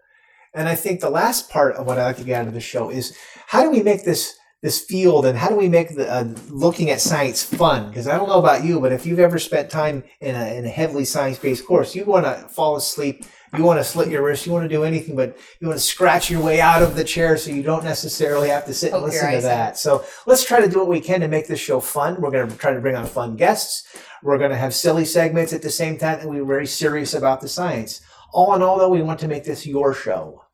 And 0.55 0.67
I 0.67 0.77
think 0.77 1.01
the 1.01 1.11
last 1.11 1.51
part 1.51 1.77
of 1.77 1.87
what 1.87 1.99
I 1.99 2.05
like 2.05 2.17
to 2.17 2.25
get 2.25 2.41
out 2.41 2.49
of 2.49 2.55
the 2.55 2.61
show 2.61 2.89
is 2.89 3.15
how 3.49 3.63
do 3.63 3.71
we 3.71 3.83
make 3.83 4.07
this 4.07 4.35
this 4.67 4.81
field 4.81 5.25
and 5.27 5.39
how 5.39 5.49
do 5.49 5.55
we 5.55 5.69
make 5.69 5.95
the 5.95 6.11
uh, 6.13 6.25
looking 6.51 6.91
at 6.91 7.01
science 7.01 7.41
fun? 7.41 7.89
Because 7.89 8.09
I 8.09 8.17
don't 8.17 8.29
know 8.29 8.41
about 8.41 8.65
you, 8.65 8.81
but 8.81 8.91
if 8.91 9.07
you've 9.07 9.21
ever 9.21 9.39
spent 9.39 9.71
time 9.71 10.03
in 10.21 10.35
a, 10.35 10.57
in 10.57 10.65
a 10.65 10.69
heavily 10.69 11.05
science 11.05 11.39
based 11.39 11.65
course, 11.65 11.95
you 11.95 12.05
want 12.05 12.27
to 12.27 12.49
fall 12.49 12.75
asleep, 12.75 13.25
you 13.57 13.63
want 13.63 13.79
to 13.79 13.85
slit 13.85 14.09
your 14.09 14.25
wrist, 14.25 14.45
you 14.45 14.51
want 14.51 14.65
to 14.65 14.77
do 14.77 14.83
anything, 14.83 15.15
but 15.15 15.39
you 15.61 15.69
want 15.69 15.79
to 15.79 15.87
scratch 15.87 16.31
your 16.31 16.43
way 16.43 16.61
out 16.61 16.83
of 16.83 16.97
the 16.97 17.05
chair 17.05 17.37
so 17.37 17.53
you 17.53 17.63
don't 17.63 17.85
necessarily 17.85 18.49
have 18.49 18.67
to 18.67 18.75
sit 18.75 18.93
and 18.93 19.05
listen 19.05 19.31
to 19.31 19.37
out. 19.37 19.43
that. 19.43 19.79
So 19.79 20.05
let's 20.27 20.45
try 20.45 20.61
to 20.61 20.69
do 20.69 20.81
what 20.81 20.89
we 20.89 21.01
can 21.01 21.21
to 21.21 21.29
make 21.29 21.47
this 21.47 21.61
show 21.61 21.79
fun. 21.79 22.21
We're 22.21 22.33
going 22.33 22.49
to 22.49 22.57
try 22.57 22.75
to 22.75 22.81
bring 22.81 22.97
on 22.97 23.07
fun 23.07 23.37
guests. 23.37 23.87
We're 24.25 24.39
going 24.39 24.51
to 24.51 24.57
have 24.57 24.75
silly 24.75 25.05
segments 25.05 25.53
at 25.53 25.63
the 25.63 25.71
same 25.71 25.97
time 25.97 26.19
that 26.19 26.29
we're 26.29 26.45
very 26.45 26.67
serious 26.67 27.15
about 27.15 27.41
the 27.41 27.49
science. 27.49 28.01
All 28.33 28.53
in 28.57 28.63
all, 28.63 28.79
though, 28.81 28.89
we 28.89 29.01
want 29.01 29.21
to 29.21 29.29
make 29.29 29.45
this 29.45 29.65
your 29.65 29.95
show. 29.95 30.46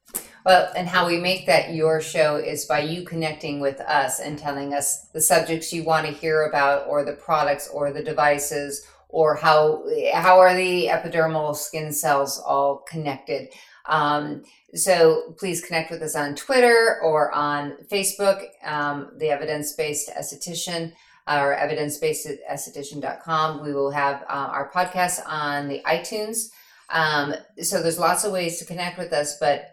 Well, 0.44 0.72
and 0.74 0.88
how 0.88 1.06
we 1.06 1.18
make 1.18 1.46
that 1.46 1.72
your 1.72 2.00
show 2.00 2.36
is 2.36 2.64
by 2.64 2.80
you 2.80 3.04
connecting 3.04 3.60
with 3.60 3.80
us 3.80 4.18
and 4.18 4.38
telling 4.38 4.74
us 4.74 5.06
the 5.12 5.20
subjects 5.20 5.72
you 5.72 5.84
want 5.84 6.06
to 6.06 6.12
hear 6.12 6.46
about, 6.46 6.88
or 6.88 7.04
the 7.04 7.12
products, 7.12 7.68
or 7.68 7.92
the 7.92 8.02
devices, 8.02 8.84
or 9.08 9.36
how 9.36 9.84
how 10.14 10.40
are 10.40 10.56
the 10.56 10.88
epidermal 10.88 11.54
skin 11.54 11.92
cells 11.92 12.40
all 12.40 12.78
connected. 12.88 13.50
Um, 13.86 14.42
so 14.74 15.34
please 15.38 15.60
connect 15.60 15.90
with 15.90 16.02
us 16.02 16.16
on 16.16 16.34
Twitter 16.34 16.98
or 17.02 17.30
on 17.32 17.76
Facebook, 17.90 18.46
um, 18.64 19.12
the 19.18 19.28
Evidence 19.28 19.74
Based 19.74 20.10
Esthetician 20.10 20.92
or 21.28 21.54
evidence-based-esthetician.com. 21.54 23.62
We 23.62 23.72
will 23.72 23.92
have 23.92 24.22
uh, 24.22 24.48
our 24.50 24.72
podcast 24.72 25.20
on 25.26 25.68
the 25.68 25.82
iTunes. 25.86 26.48
Um, 26.90 27.34
so 27.60 27.82
there's 27.82 27.98
lots 27.98 28.24
of 28.24 28.32
ways 28.32 28.58
to 28.58 28.64
connect 28.64 28.98
with 28.98 29.12
us, 29.12 29.38
but 29.38 29.71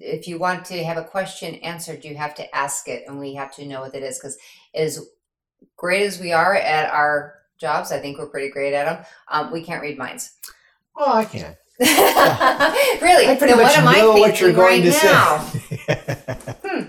if 0.00 0.26
you 0.26 0.38
want 0.38 0.64
to 0.66 0.84
have 0.84 0.96
a 0.96 1.04
question 1.04 1.56
answered, 1.56 2.04
you 2.04 2.16
have 2.16 2.34
to 2.36 2.56
ask 2.56 2.88
it, 2.88 3.04
and 3.06 3.18
we 3.18 3.34
have 3.34 3.54
to 3.56 3.66
know 3.66 3.80
what 3.80 3.94
it 3.94 4.02
is. 4.02 4.18
Because 4.18 4.36
as 4.74 5.06
great 5.76 6.02
as 6.02 6.20
we 6.20 6.32
are 6.32 6.54
at 6.54 6.90
our 6.90 7.34
jobs, 7.60 7.92
I 7.92 7.98
think 7.98 8.18
we're 8.18 8.28
pretty 8.28 8.50
great 8.50 8.74
at 8.74 8.84
them. 8.84 9.04
Um, 9.30 9.52
we 9.52 9.62
can't 9.62 9.82
read 9.82 9.98
minds. 9.98 10.32
Well, 10.96 11.14
I 11.14 11.24
can. 11.24 11.56
really? 13.00 13.28
I 13.28 13.36
pretty 13.38 13.54
much 13.54 13.76
what 13.76 13.96
know 13.96 14.12
what 14.12 14.40
you're 14.40 14.52
going 14.52 14.82
right 14.82 14.92
to 15.76 15.86
say. 15.86 16.86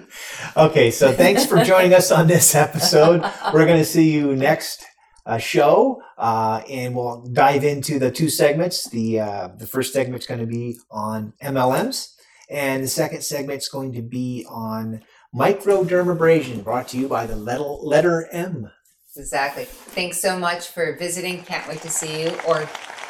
okay, 0.58 0.90
so 0.90 1.14
thanks 1.14 1.46
for 1.46 1.64
joining 1.64 1.94
us 1.94 2.12
on 2.12 2.26
this 2.26 2.56
episode. 2.56 3.22
We're 3.54 3.68
going 3.68 3.78
to 3.78 3.86
see 3.86 4.12
you 4.12 4.36
next 4.36 4.84
uh, 5.28 5.38
show, 5.38 6.02
uh, 6.18 6.64
and 6.68 6.96
we'll 6.96 7.22
dive 7.22 7.64
into 7.64 8.00
the 8.00 8.10
two 8.10 8.30
segments. 8.30 8.90
The 8.90 9.20
uh, 9.20 9.50
the 9.58 9.68
first 9.68 9.94
segment's 9.94 10.26
going 10.26 10.40
to 10.40 10.48
be 10.48 10.80
on 10.90 11.34
MLMs, 11.44 12.16
and 12.50 12.84
the 12.84 12.88
second 12.88 13.24
segment 13.24 13.62
is 13.62 13.70
going 13.70 13.94
to 13.94 14.02
be 14.02 14.46
on 14.50 15.02
microdermabrasion, 15.36 16.64
brought 16.64 16.88
to 16.90 16.98
you 16.98 17.08
by 17.08 17.26
the 17.26 17.36
letter, 17.36 17.64
letter 17.64 18.28
M. 18.32 18.72
Exactly. 19.16 19.66
Thanks 19.66 20.22
so 20.22 20.38
much 20.38 20.68
for 20.68 20.96
visiting. 20.98 21.44
Can't 21.44 21.68
wait 21.68 21.82
to 21.82 21.90
see 21.90 22.24
you 22.24 22.36
or 22.48 22.70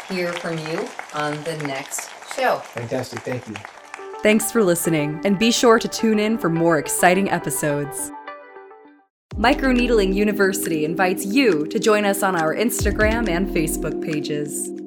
hear 0.10 0.34
from 0.34 0.58
you 0.58 0.88
on 1.14 1.42
the 1.44 1.58
next 1.68 2.10
show. 2.36 2.58
Fantastic, 2.60 3.20
thank 3.20 3.48
you. 3.48 3.56
Thanks 4.22 4.52
for 4.52 4.64
listening, 4.64 5.22
and 5.24 5.40
be 5.40 5.52
sure 5.52 5.80
to 5.80 5.88
tune 5.88 6.20
in 6.20 6.38
for 6.38 6.50
more 6.50 6.78
exciting 6.78 7.30
episodes. 7.30 8.12
Microneedling 9.36 10.14
University 10.14 10.84
invites 10.84 11.26
you 11.26 11.66
to 11.68 11.80
join 11.80 12.04
us 12.04 12.24
on 12.24 12.36
our 12.36 12.54
Instagram 12.54 13.30
and 13.30 13.48
Facebook 13.48 14.04
pages. 14.04 14.79